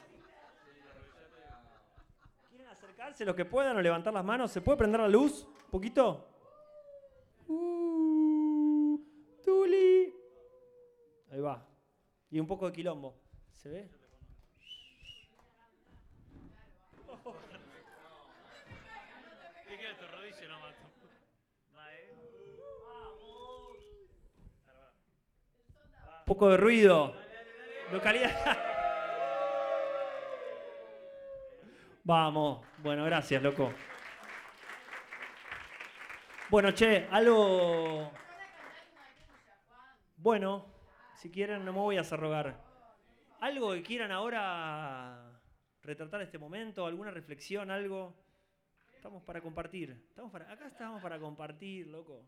¿Quieren 2.50 2.68
acercarse 2.68 3.24
los 3.24 3.34
que 3.34 3.44
puedan 3.44 3.76
o 3.76 3.82
levantar 3.82 4.14
las 4.14 4.24
manos? 4.24 4.52
¿Se 4.52 4.60
puede 4.60 4.78
prender 4.78 5.00
la 5.00 5.08
luz? 5.08 5.44
¿Un 5.64 5.70
poquito? 5.70 6.28
Uh, 7.48 9.00
Tuli. 9.42 10.14
Ahí 11.32 11.40
va. 11.40 11.66
Y 12.30 12.38
un 12.38 12.46
poco 12.46 12.66
de 12.66 12.72
quilombo. 12.72 13.29
¿Se 13.60 13.68
ve? 13.68 13.90
Un 26.20 26.24
poco 26.24 26.48
de 26.48 26.56
ruido. 26.56 27.14
Localidad. 27.92 28.30
Vamos. 32.04 32.66
Bueno, 32.78 33.04
gracias, 33.04 33.42
loco. 33.42 33.74
Bueno, 36.48 36.72
che, 36.72 37.06
algo... 37.10 38.10
Bueno, 40.16 40.64
si 41.14 41.30
quieren, 41.30 41.66
no 41.66 41.74
me 41.74 41.80
voy 41.80 41.98
a 41.98 42.00
hacer 42.00 42.18
rogar. 42.18 42.69
¿Algo 43.40 43.72
que 43.72 43.82
quieran 43.82 44.12
ahora 44.12 45.40
retratar 45.82 46.20
este 46.20 46.36
momento? 46.36 46.84
¿Alguna 46.84 47.10
reflexión? 47.10 47.70
¿Algo? 47.70 48.14
Estamos 48.94 49.22
para 49.22 49.40
compartir. 49.40 49.92
Estamos 50.10 50.30
para... 50.30 50.52
Acá 50.52 50.66
estamos 50.66 51.00
para 51.02 51.18
compartir, 51.18 51.86
loco. 51.86 52.22